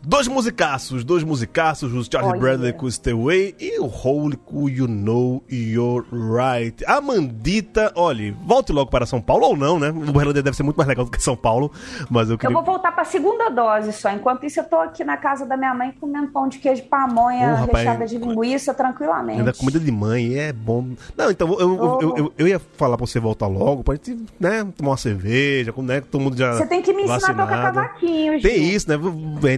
[0.00, 2.40] Dois musicaços, dois musicaços, o Charlie Olha.
[2.40, 6.84] Bradley com Stay Away e o Holy com You Know You're Right.
[6.86, 9.90] A Mandita, olha, volte logo para São Paulo ou não, né?
[9.90, 11.70] O Berlândia deve ser muito mais legal do que São Paulo,
[12.08, 12.54] mas eu Eu queria...
[12.54, 14.10] vou voltar pra segunda dose só.
[14.10, 17.54] Enquanto isso, eu tô aqui na casa da minha mãe comendo pão de queijo pamonha
[17.54, 19.40] rapaz, recheada de linguiça tranquilamente.
[19.40, 20.90] Ainda comida de mãe, é bom.
[21.16, 24.16] Não, então eu, eu, eu, eu- eu ia falar pra você voltar logo, pra gente,
[24.38, 27.34] né, tomar uma cerveja, né, todo mundo já Você tem que me ensinar a tocar
[27.46, 27.74] vacinado.
[27.74, 28.74] cavaquinho, Tem gente.
[28.74, 28.96] isso, né?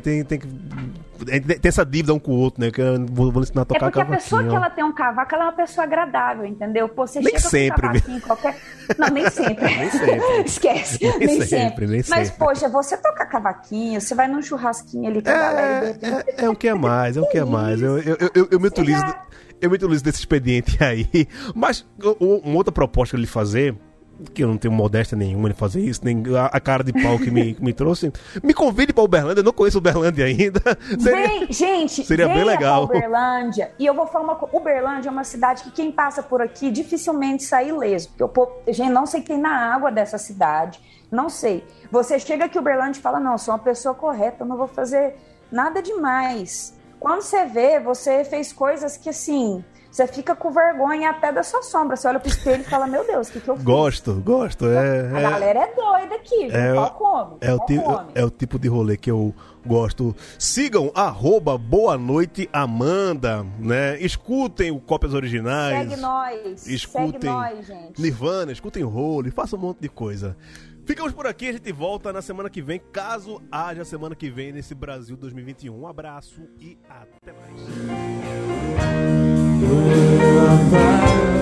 [0.01, 0.47] Tem, tem, que.
[0.47, 2.71] gente Tem essa dívida um com o outro, né?
[2.71, 4.93] Que eu vou, vou ensinar a É tocar porque a pessoa que ela tem um
[4.93, 6.89] cavaco, ela é uma pessoa agradável, entendeu?
[6.89, 8.57] Pô, você Nem chega sempre, um cavaquinho qualquer...
[8.97, 9.65] Não, nem sempre.
[9.77, 10.43] Nem sempre.
[10.47, 10.99] Esquece.
[11.03, 11.87] Nem Nem, sempre, sempre.
[11.87, 12.39] nem Mas, sempre.
[12.39, 15.87] poxa, você toca cavaquinho, você vai num churrasquinho ali com a galera.
[15.87, 17.83] É, é, é o que é mais, é o que é mais.
[17.83, 19.05] Eu, eu, eu, eu me utilizo.
[19.61, 21.07] Eu me utilizo desse expediente aí.
[21.55, 21.87] Mas
[22.19, 23.77] uma outra proposta que ele fazer.
[24.35, 27.19] Que eu não tenho modéstia nenhuma em fazer isso, nem a, a cara de pau
[27.19, 28.13] que me, que me trouxe.
[28.43, 30.61] Me convide pra Uberlândia, eu não conheço Uberlândia ainda.
[31.01, 32.85] Seria- Vem, gente, seria bem legal.
[32.85, 33.73] Uberlândia.
[33.79, 34.57] E eu vou falar uma coisa.
[34.57, 38.09] Uberlândia é uma cidade que quem passa por aqui dificilmente sai ileso.
[38.11, 40.81] Porque o povo, gente, não sei o que tem na água dessa cidade.
[41.11, 41.65] Não sei.
[41.91, 45.17] Você chega aqui Uberlândia e fala, não, sou uma pessoa correta, eu não vou fazer
[45.51, 46.75] nada demais.
[47.01, 51.63] Quando você vê, você fez coisas que, assim, Você fica com vergonha até da sua
[51.63, 51.97] sombra.
[51.97, 53.65] Você olha pro espelho e fala, meu Deus, o que, que eu fiz?
[53.65, 54.67] Gosto, gosto.
[54.69, 56.57] É, A é, galera é doida aqui, viu?
[56.57, 57.37] É, Qual come?
[57.41, 58.11] é, o Qual tipo, come?
[58.15, 59.35] é o tipo de rolê que eu
[59.67, 60.15] gosto.
[60.39, 63.99] Sigam arroba Boa Noite Amanda, né?
[64.01, 65.89] Escutem o Cópias Originais.
[65.89, 66.67] Segue nós.
[66.67, 68.01] Escutem Segue nós, gente.
[68.01, 70.37] Nirvana, escutem role, façam um monte de coisa.
[70.87, 74.53] Ficamos por aqui, a gente volta na semana que vem, caso haja semana que vem
[74.53, 75.79] nesse Brasil 2021.
[75.79, 79.40] Um abraço e até mais.
[79.61, 81.40] goodbye.